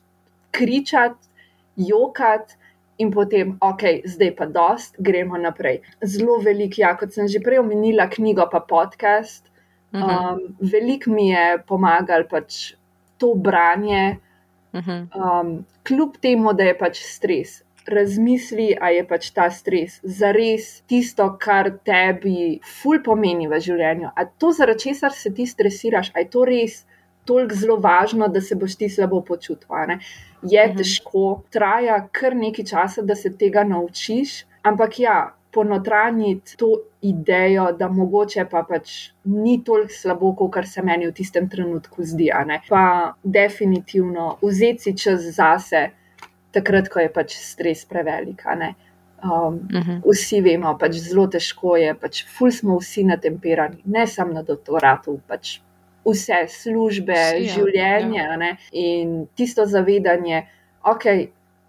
kričati, 0.55 1.33
jokati. 1.77 2.61
In 3.03 3.11
potem, 3.11 3.57
ok, 3.59 4.07
zdaj 4.07 4.31
pa 4.39 4.47
dost, 4.47 4.95
gremo 5.03 5.35
naprej. 5.35 5.81
Zelo 5.99 6.37
velik, 6.39 6.79
ja, 6.79 6.93
kot 6.95 7.11
sem 7.11 7.27
že 7.27 7.41
prej 7.43 7.59
omenila, 7.65 8.07
knjigo 8.07 8.47
pa 8.47 8.63
podcast. 8.63 9.51
Mhm. 9.95 10.03
Um, 10.03 10.57
veliko 10.59 11.11
mi 11.11 11.29
je 11.31 11.59
pomagal 11.67 12.27
pač 12.31 12.75
to 13.19 13.35
branje, 13.35 14.19
mhm. 14.75 15.07
um, 15.15 15.65
kljub 15.83 16.19
temu, 16.23 16.53
da 16.53 16.71
je 16.71 16.79
pač 16.79 17.03
stres. 17.03 17.63
Razmisli, 17.85 18.71
a 18.81 18.95
je 18.95 19.03
pač 19.05 19.29
ta 19.37 19.51
stres 19.53 19.99
za 20.03 20.31
res 20.33 20.81
tisto, 20.89 21.27
kar 21.37 21.69
tebi 21.85 22.61
ful 22.65 23.03
pomeni 23.05 23.45
v 23.51 23.59
življenju. 23.61 24.09
A 24.17 24.25
to, 24.25 24.55
zaradi 24.57 24.89
česar 24.89 25.13
se 25.13 25.35
ti 25.35 25.45
stresiraš, 25.47 26.09
a 26.15 26.25
je 26.25 26.31
to 26.33 26.47
res 26.49 26.79
toliko 27.25 27.55
zelo 27.55 27.77
važno, 27.77 28.29
da 28.29 28.41
se 28.41 28.55
boš 28.55 28.77
ti 28.77 28.89
slabo 28.89 29.21
počutil. 29.21 29.69
Je 30.43 30.67
mhm. 30.67 30.77
težko, 30.77 31.43
traja 31.51 32.03
kar 32.13 32.37
nekaj 32.37 32.65
časa, 32.65 33.03
da 33.03 33.15
se 33.15 33.33
tega 33.37 33.65
naučiš, 33.65 34.45
ampak 34.63 35.01
ja. 35.01 35.23
Ponotraniti 35.55 36.57
to 36.59 36.81
idejo, 37.07 37.69
da 37.79 37.87
mogoče 37.87 38.43
pa 38.51 38.65
pač 38.67 39.13
ni 39.25 39.61
toliko 39.65 39.95
slabo, 39.95 40.33
kot 40.35 40.67
se 40.67 40.83
meni 40.83 41.07
v 41.07 41.13
tistem 41.15 41.47
trenutku 41.49 42.03
zdi. 42.03 42.27
Pa 42.67 43.15
definitivno 43.23 44.33
vzeti 44.43 44.83
si 44.83 44.97
čas 44.99 45.29
zase, 45.37 45.85
takrat, 46.51 46.89
ko 46.91 47.05
je 47.05 47.13
pač 47.13 47.37
stres 47.39 47.85
prevelik. 47.87 48.43
Um, 48.47 48.59
uh 49.23 49.55
mhm. 49.55 49.79
-huh. 49.79 50.01
Vsi 50.11 50.41
vemo, 50.41 50.75
pač 50.79 50.99
zelo 50.99 51.27
težko 51.27 51.77
je, 51.77 51.95
pač 51.95 52.25
ful 52.27 52.51
smo 52.51 52.79
vsi 52.79 53.05
natemperani, 53.05 53.83
ne 53.85 54.07
samo 54.07 54.33
na 54.33 54.43
doktoratu, 54.43 55.21
pač 55.29 55.61
vse 56.05 56.45
službe, 56.49 57.15
Vsi, 57.15 57.47
ja. 57.47 57.55
življenje 57.55 58.21
ja. 58.21 58.57
in 58.73 59.27
tisto 59.37 59.67
zavedanje, 59.67 60.45
ok, 60.85 61.05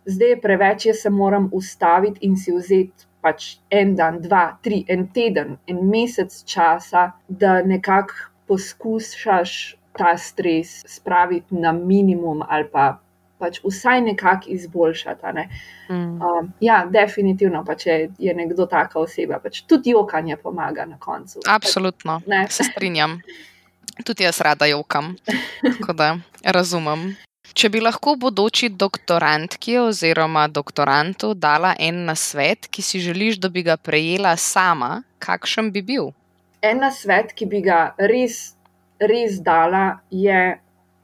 zdaj 0.06 0.30
je 0.30 0.42
preveč, 0.42 0.86
jaz 0.86 1.02
se 1.06 1.10
moram 1.10 1.50
ustaviti 1.54 2.26
in 2.28 2.38
si 2.38 2.54
vzeti. 2.56 3.08
Pač 3.26 3.56
en 3.74 3.96
dan, 3.98 4.20
dva, 4.22 4.60
tri, 4.62 4.84
en 4.86 5.08
teden, 5.10 5.56
en 5.66 5.80
mesec 5.90 6.44
časa, 6.46 7.08
da 7.26 7.56
nekako 7.66 8.14
poskušaš 8.46 9.54
ta 9.98 10.12
stres 10.18 10.84
spraviti 10.86 11.56
na 11.58 11.72
minimum, 11.72 12.44
ali 12.46 12.68
pa 12.70 13.00
pač 13.40 13.60
vsaj 13.64 14.02
nekako 14.02 14.54
izboljšati. 14.54 15.34
Ne. 15.34 15.50
Mm. 15.90 16.22
Um, 16.22 16.54
ja, 16.60 16.86
definitivno, 16.92 17.64
pa 17.66 17.76
če 17.76 17.98
je 18.20 18.34
nekdo 18.38 18.66
taka 18.70 19.00
oseba, 19.00 19.40
pač 19.44 19.64
tudi 19.66 19.96
jokanje 19.96 20.38
pomaga 20.38 20.86
na 20.86 21.00
koncu. 21.00 21.42
Absolutno, 21.50 22.22
Ne. 22.28 22.46
se 22.50 22.64
strinjam. 22.64 23.20
Tudi 24.04 24.24
jaz 24.24 24.42
rada 24.42 24.66
jokam, 24.66 25.16
tako 25.62 25.94
da 25.94 26.18
razumem. 26.44 27.16
Če 27.56 27.70
bi 27.72 27.80
lahko 27.80 28.16
bodoči 28.20 28.68
doktorantki 28.70 29.78
oziroma 29.80 30.48
doktorantu 30.52 31.30
dala 31.34 31.72
en 31.80 32.02
nasvet, 32.10 32.68
ki 32.68 32.84
si 32.84 33.00
želiš, 33.00 33.40
da 33.40 33.50
bi 33.50 33.64
ga 33.64 33.78
prejela 33.78 34.36
sama, 34.36 35.04
kakšen 35.24 35.72
bi 35.72 35.82
bil? 35.82 36.12
En 36.62 36.84
svet, 36.92 37.32
ki 37.38 37.48
bi 37.48 37.62
ga 37.64 37.94
res, 38.12 38.58
res 39.00 39.40
dala, 39.40 40.02
je, 40.12 40.60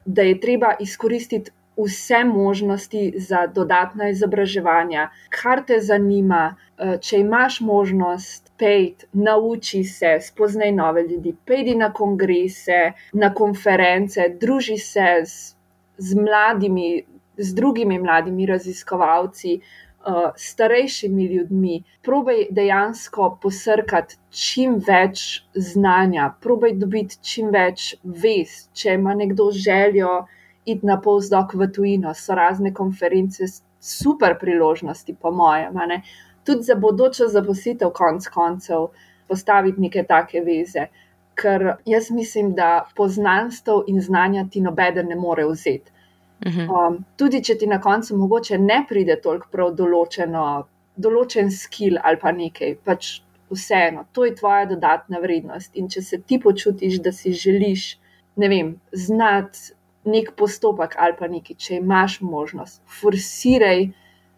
da 0.05 0.27
je 0.27 0.39
treba 0.43 0.73
izkoristiti 0.83 1.53
vse 1.79 2.23
možnosti 2.27 3.13
za 3.15 3.45
dodatna 3.47 4.09
izobraževanja, 4.11 5.07
kar 5.29 5.63
te 5.67 5.79
zanima. 5.79 6.55
eh, 6.77 6.97
Če 6.99 7.19
imaš 7.23 7.61
možnost, 7.61 8.50
pejti, 8.61 9.07
nauči 9.13 9.83
se, 9.83 10.17
spoznaj 10.21 10.71
nove 10.77 11.03
ljudi, 11.07 11.33
pejdi 11.45 11.75
na 11.75 11.89
kongrese, 11.93 12.91
na 13.13 13.33
konference, 13.33 14.27
druži 14.41 14.77
se 14.77 15.07
z, 15.25 15.55
z 15.97 16.15
mladimi, 16.15 17.03
z 17.37 17.55
drugimi 17.57 17.97
mladimi 17.99 18.45
raziskovalci, 18.45 19.55
uh, 20.05 20.29
starejšimi 20.37 21.25
ljudmi, 21.33 21.79
probaj 22.05 22.45
dejansko 22.51 23.31
posrkati 23.41 24.19
čim 24.29 24.77
več 24.87 25.41
znanja, 25.55 26.29
probaj 26.41 26.77
dobiti 26.77 27.17
čim 27.25 27.49
več 27.53 27.95
vez. 28.03 28.67
Če 28.73 28.97
ima 28.99 29.17
nekdo 29.17 29.49
željo 29.51 30.21
iti 30.65 30.85
na 30.85 30.99
postdoc 31.01 31.57
v 31.57 31.71
tujino, 31.73 32.13
so 32.13 32.37
razne 32.37 32.73
konference 32.73 33.49
super 33.81 34.37
priložnosti, 34.39 35.15
po 35.21 35.31
mojem. 35.31 35.81
Tudi 36.45 36.67
za 36.67 36.75
bodočo 36.75 37.27
zaposlitev, 37.27 37.91
konc 37.93 38.27
koncev, 38.33 38.89
postaviti 39.27 39.81
neke 39.81 40.03
take 40.03 40.41
veze. 40.45 40.87
Ker 41.41 41.75
jaz 41.85 42.11
mislim, 42.11 42.53
da 42.55 42.85
poznanstv 42.95 43.85
in 43.87 44.01
znanja 44.01 44.45
ti 44.51 44.61
nobeden 44.61 45.07
ne 45.07 45.15
more 45.15 45.45
vzeti. 45.47 45.91
Mhm. 46.45 46.69
Um, 46.69 47.03
tudi 47.17 47.43
če 47.43 47.55
ti 47.57 47.67
na 47.67 47.77
koncu 47.81 48.17
mogoče 48.17 48.57
ne 48.57 48.81
pride 48.89 49.19
toliko 49.21 49.47
prav 49.51 49.75
določeno, 49.77 50.45
določen 50.97 51.51
skill 51.53 51.99
ali 52.01 52.17
pa 52.21 52.31
nekaj, 52.33 52.79
pač 52.85 53.11
vseeno, 53.51 54.05
to 54.11 54.25
je 54.25 54.35
tvoja 54.35 54.65
dodatna 54.65 55.21
vrednost. 55.21 55.75
In 55.77 55.89
če 55.91 56.01
se 56.01 56.21
ti 56.21 56.39
počutiš, 56.41 56.97
da 57.05 57.13
si 57.13 57.33
želiš, 57.37 57.85
ne 58.41 58.49
vem, 58.49 58.73
znati 58.91 59.75
nek 60.09 60.33
postopek 60.39 60.95
ali 60.97 61.17
pa 61.19 61.29
nekaj, 61.29 61.57
če 61.61 61.77
imaš 61.77 62.19
možnost, 62.25 62.81
forsiraj, 63.01 63.91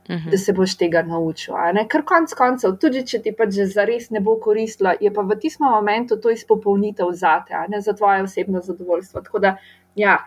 Mhm. 0.09 0.29
da 0.31 0.37
se 0.37 0.53
boš 0.53 0.75
tega 0.77 1.01
naučil. 1.01 1.55
Ker 1.89 2.03
konc 2.05 2.33
koncev, 2.33 2.75
tudi 2.79 3.05
če 3.07 3.21
ti 3.23 3.31
pač 3.31 3.53
že 3.55 3.65
zares 3.71 4.09
ne 4.11 4.19
bo 4.19 4.35
koristilo, 4.39 4.91
je 4.99 5.11
pa 5.13 5.21
v 5.21 5.37
tistem 5.39 5.67
momentu 5.67 6.17
to 6.19 6.29
izpopolnitev 6.29 7.11
zate, 7.11 7.55
ne 7.69 7.81
za 7.81 7.93
tvoje 7.93 8.23
osebno 8.23 8.61
zadovoljstvo. 8.61 9.21
Tako 9.21 9.39
da, 9.39 9.55
ja, 9.95 10.17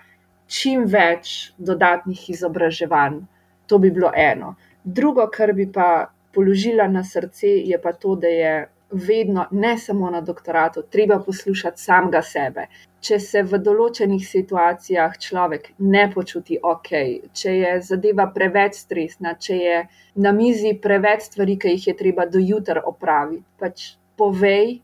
čim 0.47 0.87
več 0.87 1.53
dodatnih 1.59 2.31
izobraževanj, 2.31 3.21
to 3.67 3.79
bi 3.79 3.91
bilo 3.91 4.12
eno. 4.15 4.55
Drugo, 4.85 5.27
kar 5.29 5.53
bi 5.53 5.69
pa 5.73 6.07
položila 6.33 6.89
na 6.89 7.05
srce, 7.05 7.47
je 7.47 7.79
pa 7.83 7.93
to, 7.93 8.17
da 8.17 8.29
je 8.29 8.55
vedno, 8.90 9.46
ne 9.51 9.79
samo 9.79 10.11
na 10.11 10.20
doktoratu, 10.20 10.83
treba 10.83 11.18
poslušati 11.18 11.83
samega 11.83 12.22
sebe. 12.22 12.66
Če 13.01 13.18
se 13.20 13.42
v 13.42 13.59
določenih 13.62 14.22
situacijah 14.27 15.18
človek 15.22 15.68
ne 15.79 16.07
počuti 16.14 16.59
ok, 16.62 16.90
če 17.35 17.55
je 17.57 17.72
zadeva 17.87 18.27
preveč 18.35 18.79
stresna, 18.81 19.35
če 19.35 19.57
je 19.57 19.81
na 20.22 20.33
mizi 20.33 20.75
preveč 20.83 21.29
stvari, 21.31 21.59
ki 21.59 21.75
jih 21.77 21.88
je 21.90 21.96
treba 21.99 22.27
do 22.27 22.42
jutra 22.42 22.83
opraviti, 22.87 23.44
pač 23.59 23.92
povej. 24.18 24.81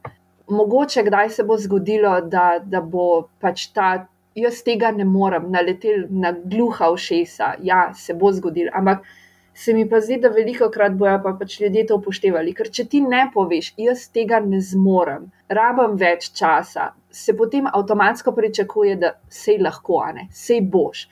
Mogoče 0.53 1.07
kdaj 1.07 1.31
se 1.31 1.47
bo 1.47 1.57
zgodilo, 1.59 2.19
da, 2.21 2.59
da 2.62 2.83
bo 2.83 3.29
pač 3.41 3.71
ta, 3.75 4.07
jaz 4.35 4.62
tega 4.67 4.91
ne 4.93 5.07
morem, 5.09 5.51
naletel 5.51 6.07
na 6.11 6.33
gluha 6.33 6.91
ušesa. 6.93 7.55
Ja, 7.62 7.91
se 7.95 8.15
bo 8.15 8.33
zgodilo, 8.35 8.75
ampak 8.75 9.07
se 9.55 9.75
mi 9.75 9.88
pa 9.88 10.01
zdi, 10.01 10.17
da 10.21 10.29
veliko 10.29 10.69
krat 10.71 10.95
bojo 10.99 11.19
pa 11.25 11.35
pač 11.38 11.59
ljudje 11.61 11.87
to 11.88 11.99
upoštevali. 12.01 12.55
Ker 12.57 12.71
če 12.71 12.87
ti 12.88 13.01
ne 13.05 13.27
poveš, 13.35 13.73
jaz 13.77 14.07
tega 14.15 14.41
ne 14.41 14.61
zmorem, 14.65 15.29
rabim 15.49 15.99
več 16.01 16.31
časa, 16.38 16.93
se 17.12 17.37
potem 17.37 17.69
avtomatsko 17.69 18.33
pričakuje, 18.33 18.97
da 18.97 19.12
sej 19.29 19.61
lahko, 19.62 20.01
a 20.07 20.12
ne, 20.17 20.27
sej 20.33 20.62
boš. 20.73 21.07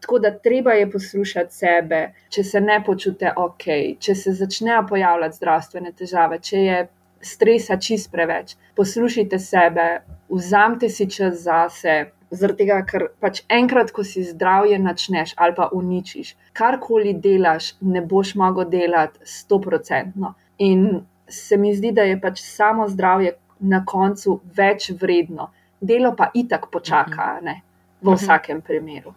Tako 0.00 0.18
da 0.22 0.30
treba 0.32 0.72
je 0.78 0.86
poslušati 0.90 1.54
sebe, 1.54 1.98
če 2.32 2.44
se 2.44 2.60
ne 2.60 2.78
počute 2.84 3.34
ok, 3.36 3.66
če 4.00 4.14
se 4.16 4.32
začnejo 4.38 4.86
pojavljati 4.88 5.36
zdravstvene 5.36 5.92
težave, 5.92 6.38
če 6.40 6.62
je 6.62 6.78
stresa 7.20 7.76
čist 7.76 8.08
preveč. 8.12 8.54
Poslušajte 8.80 9.38
sebe, 9.38 9.88
vzamite 10.30 10.88
si 10.88 11.04
čas 11.10 11.42
zase, 11.44 11.98
zaradi 12.30 12.64
tega, 12.64 12.80
ker 12.86 13.06
pač 13.20 13.42
enkrat, 13.48 13.90
ko 13.90 14.04
si 14.04 14.22
zdravje 14.24 14.78
načneš 14.78 15.34
ali 15.36 15.54
pa 15.54 15.68
uničiš, 15.72 16.34
karkoli 16.52 17.14
delaš, 17.14 17.74
ne 17.80 18.00
boš 18.00 18.34
mogel 18.34 18.68
delati 18.70 19.18
stoprocentno. 19.24 20.34
In 20.58 21.00
se 21.28 21.56
mi 21.56 21.74
zdi, 21.74 21.92
da 21.92 22.02
je 22.02 22.20
pač 22.20 22.40
samo 22.42 22.88
zdravje 22.88 23.32
na 23.60 23.84
koncu 23.84 24.40
več 24.56 24.90
vredno, 24.90 25.50
delo 25.80 26.14
pa 26.16 26.30
itak 26.34 26.70
počaka, 26.72 27.22
a 27.36 27.40
ne, 27.40 27.62
v 28.02 28.06
Mhm. 28.10 28.16
vsakem 28.16 28.60
primeru. 28.60 29.14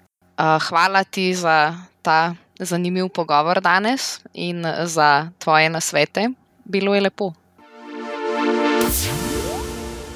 Hvala 0.69 1.03
ti 1.03 1.33
za 1.33 1.73
ta 2.01 2.35
zanimiv 2.59 3.09
pogovor 3.09 3.61
danes 3.61 4.21
in 4.33 4.63
za 4.85 5.29
tvoje 5.39 5.69
nasvete. 5.69 6.29
Bilo 6.65 6.95
je 6.95 7.01
lepo. 7.01 7.31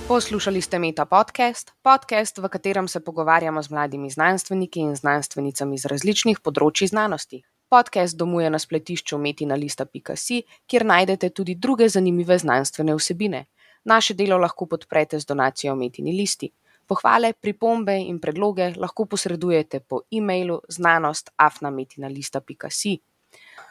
Poslušali 0.07 0.61
ste 0.61 0.79
Meta 0.79 1.05
podcast, 1.05 1.73
podcast, 1.81 2.37
v 2.37 2.47
katerem 2.47 2.87
se 2.87 2.99
pogovarjamo 2.99 3.61
z 3.61 3.69
mladimi 3.69 4.09
znanstveniki 4.09 4.79
in 4.79 4.95
znanstvenicami 4.95 5.77
z 5.77 5.85
različnih 5.85 6.39
področji 6.39 6.87
znanosti. 6.87 7.43
Podcast 7.67 8.15
domuje 8.15 8.49
na 8.49 8.55
spletišču 8.55 9.19
metinalista.si, 9.19 10.43
kjer 10.63 10.85
najdete 10.87 11.29
tudi 11.29 11.59
druge 11.59 11.89
zanimive 11.91 12.39
znanstvene 12.39 12.95
vsebine. 12.95 13.45
Naše 13.83 14.13
delo 14.13 14.37
lahko 14.39 14.65
podprete 14.65 15.19
z 15.19 15.25
donacijo 15.27 15.75
Metini 15.75 16.15
listi. 16.15 16.51
Pohvale, 16.87 17.33
pripombe 17.33 17.99
in 17.99 18.19
predloge 18.23 18.79
lahko 18.79 19.05
posredujete 19.11 19.83
po 19.83 20.07
e-mailu 20.07 20.61
znanost.afnametinalista.si. 20.69 22.99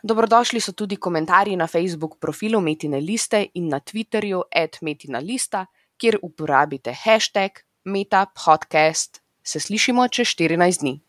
Dobrodošli 0.02 0.60
so 0.60 0.72
tudi 0.72 0.96
komentarji 0.96 1.56
na 1.56 1.66
Facebook 1.66 2.18
profilu 2.20 2.60
Metine 2.60 3.00
liste 3.00 3.46
in 3.54 3.68
na 3.72 3.80
Twitterju 3.80 4.42
@metinalista, 4.82 5.66
kjer 5.98 6.18
uporabite 6.22 6.92
hashtag 6.92 7.62
metapodcast. 7.84 9.22
Se 9.42 9.60
slišimo 9.60 10.08
čez 10.08 10.34
14 10.34 10.80
dni. 10.80 11.05